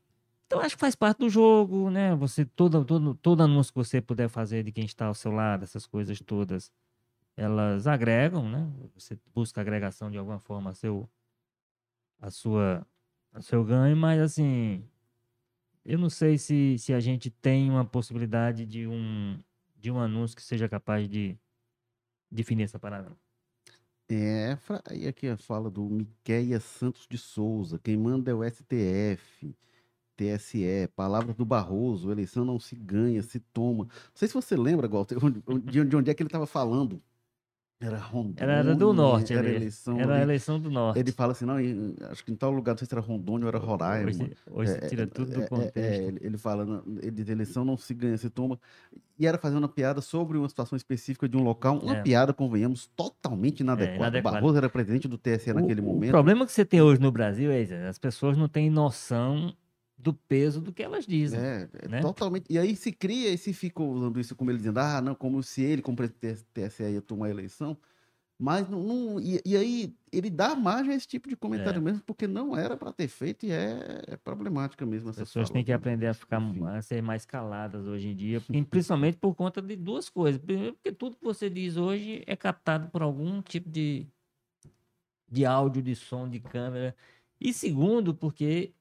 [0.46, 2.14] Então acho que faz parte do jogo, né?
[2.16, 5.64] Você todo todo todo anúncio que você puder fazer de quem está ao seu lado,
[5.64, 6.72] essas coisas todas,
[7.36, 8.70] elas agregam, né?
[8.94, 11.08] Você busca agregação de alguma forma a seu
[12.20, 12.86] a sua
[13.32, 14.84] a seu ganho, mas assim,
[15.84, 19.38] eu não sei se, se a gente tem uma possibilidade de um
[19.76, 21.36] de um anúncio que seja capaz de
[22.30, 23.16] definir essa parada.
[24.08, 24.56] É,
[24.88, 27.80] aí aqui a fala do Miquéia Santos de Souza.
[27.82, 29.56] Quem manda é o STF,
[30.16, 33.84] TSE, palavras do Barroso, eleição não se ganha, se toma.
[33.86, 35.16] Não sei se você lembra, Walter,
[35.64, 37.02] de onde é que ele estava falando.
[37.82, 38.36] Era Rondônia.
[38.38, 39.56] Era, era do norte, era ali.
[39.56, 39.98] eleição.
[39.98, 40.22] era ali.
[40.22, 40.98] eleição do norte.
[41.00, 41.56] Ele fala assim, não,
[42.10, 44.08] acho que em tal lugar, não sei se era Rondônia ou era Roraima.
[44.10, 45.78] Hoje, hoje É, se tira é, tudo é, do é, contexto.
[45.78, 48.58] é, ele, fala, ele diz, eleição não se ganha, se toma.
[49.18, 52.02] E era fazendo uma piada sobre uma situação específica de um local, uma É.
[52.02, 53.96] piada, convenhamos, totalmente inadequada.
[53.96, 54.36] inadequada.
[54.36, 56.10] O Barroso era presidente do TSE naquele o, momento.
[56.10, 59.54] O problema que você tem hoje no Brasil é as pessoas não têm noção
[60.02, 61.38] do peso do que elas dizem.
[61.38, 62.00] É, né?
[62.00, 62.46] totalmente.
[62.50, 65.42] E aí se cria e se fica usando isso como ele dizendo, ah, não, como
[65.42, 67.76] se ele, como TSE, ia tomar a eleição.
[68.36, 68.82] Mas não.
[68.82, 71.80] não- e, e aí ele dá margem a esse tipo de comentário É.
[71.80, 75.48] mesmo, porque não era para ter feito e é, é problemática mesmo As essa pessoas
[75.48, 76.66] têm que aprender a ficar Enfim.
[76.66, 80.40] a ser mais caladas hoje em dia, principalmente por conta de duas coisas.
[80.42, 84.08] Primeiro, porque tudo que você diz hoje é captado por algum tipo de,
[85.30, 86.96] de áudio, de som, de câmera.
[87.40, 88.72] E segundo, porque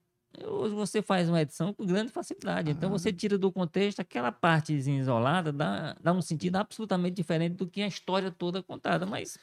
[0.46, 2.72] hoje você faz uma edição com grande facilidade.
[2.72, 2.92] Então Ah.
[2.98, 7.82] você tira do contexto aquela partezinha isolada, dá, dá um sentido absolutamente diferente do que
[7.82, 9.06] a história toda contada.
[9.06, 9.38] Mas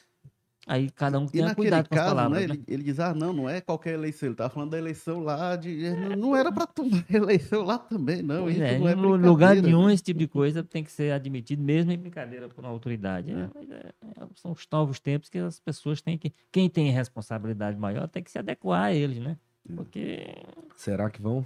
[0.67, 2.41] aí cada um tem cuidado com as caso, palavras.
[2.41, 2.53] né, né?
[2.53, 5.55] ele, ele diz, ah, não, não é qualquer eleição, ele estava falando da eleição lá
[5.55, 5.85] de.
[5.85, 8.49] é, não- Não era para tomar eleição lá também, não.
[8.49, 9.93] Isso é, não é em lu- lugar brincadeira, nenhum né?
[9.93, 13.31] esse tipo de coisa tem que ser admitido, mesmo em brincadeira por uma autoridade.
[13.31, 13.49] É, É.
[13.53, 16.33] mas é- é- são os novos tempos que as pessoas têm que.
[16.51, 19.37] Quem tem responsabilidade maior tem que se adequar a eles, né?
[19.69, 19.75] É.
[19.75, 20.35] Porque
[20.75, 21.45] Será que vão?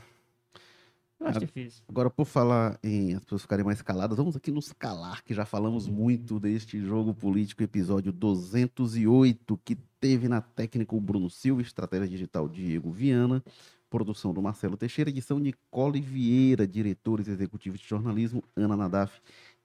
[1.19, 1.83] eu acho difícil.
[1.87, 5.45] Agora, por falar em as pessoas ficarem mais caladas, vamos aqui nos calar, que já
[5.45, 12.07] falamos muito deste jogo político, episódio 208, que teve na técnica o Bruno Silva, estratégia
[12.07, 13.43] digital Diego Viana,
[13.89, 19.21] produção do Marcelo Teixeira, edição Nicole Vieira, diretores executivos de jornalismo, Ana Nadaf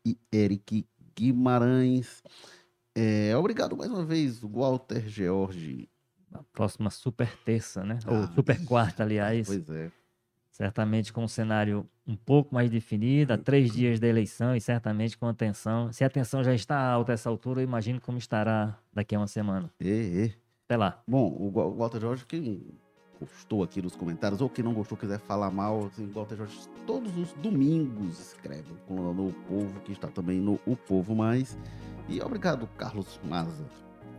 [0.07, 0.87] e Eric
[1.17, 2.23] Guimarães.
[2.95, 5.89] É, obrigado mais uma vez, Walter George.
[6.33, 7.99] A próxima super terça, né?
[8.07, 9.47] Ou Ah, super quarta, aliás.
[9.47, 9.91] Pois é.
[10.51, 15.17] Certamente com um cenário um pouco mais definido, há três dias da eleição e certamente
[15.17, 15.93] com a tensão.
[15.93, 19.21] Se a tensão já está alta a essa altura, eu imagino como estará daqui a
[19.21, 19.71] uma semana.
[19.79, 20.35] É, é.
[20.65, 21.01] Até lá.
[21.07, 22.61] Bom, o Wa- o Walter Jorge, quem
[23.21, 26.59] gostou aqui nos comentários, ou quem não gostou, quiser falar mal, assim, o Walter Jorge,
[26.87, 31.57] todos os domingos escreve no O Povo, que está também no O Povo Mais.
[32.09, 33.65] E obrigado, Carlos Maza.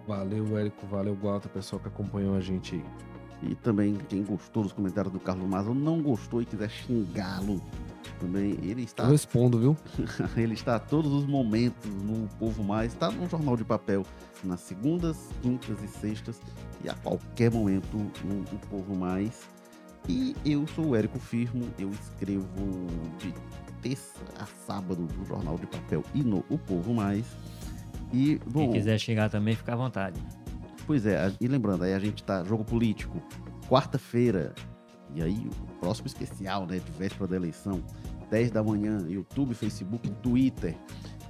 [0.09, 0.87] Valeu, Érico.
[0.87, 3.51] Valeu, Walter, pessoal que acompanhou a gente aí.
[3.51, 7.61] E também quem gostou dos comentários do Carlos Maza ou não gostou e quiser xingá-lo,
[8.19, 9.77] também ele está, Eu respondo, viu?
[10.35, 14.03] ele está a todos os momentos no Povo Mais, está no Jornal de Papel,
[14.43, 16.41] nas segundas, quintas e sextas,
[16.83, 17.95] e a qualquer momento
[18.25, 19.47] no O Povo Mais.
[20.07, 22.47] E eu sou o Érico Firmo, eu escrevo
[23.19, 23.31] de
[23.79, 27.27] terça a sábado no Jornal de Papel e no O Povo Mais.
[28.11, 30.19] E, bom, Quem quiser xingar também, fica à vontade.
[30.87, 33.21] Pois é, e lembrando, aí a gente tá, jogo político,
[33.67, 34.55] quarta-feira,
[35.13, 37.83] e aí o próximo especial, né, de véspera da eleição,
[38.29, 40.75] 10 da manhã, YouTube, Facebook, Twitter,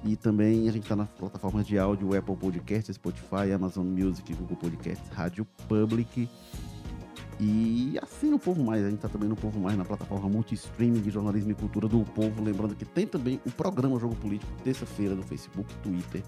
[0.04, 4.56] E também a gente está nas plataformas de áudio Apple Podcasts, Spotify, Amazon Music, Google
[4.56, 6.30] Podcasts, Rádio Public.
[7.38, 8.82] E assim o Povo Mais.
[8.84, 12.04] A gente está também no Povo Mais na plataforma multi-streaming de jornalismo e cultura do
[12.06, 12.42] Povo.
[12.42, 16.24] Lembrando que tem também o programa Jogo Político, terça-feira, no Facebook, Twitter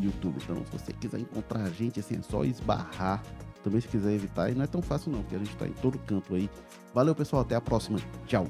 [0.00, 0.38] YouTube.
[0.42, 3.22] Então, se você quiser encontrar a gente, assim, é só esbarrar.
[3.62, 5.72] Também se quiser evitar, e não é tão fácil não, porque a gente está em
[5.72, 6.50] todo canto aí.
[6.92, 7.42] Valeu, pessoal.
[7.42, 7.98] Até a próxima.
[8.26, 8.46] Tchau.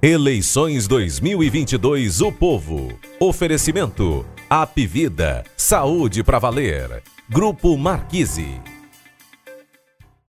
[0.00, 2.96] Eleições 2022 O Povo.
[3.18, 4.24] Oferecimento.
[4.48, 5.42] Apivida.
[5.56, 7.02] Saúde para valer.
[7.28, 8.77] Grupo Marquise.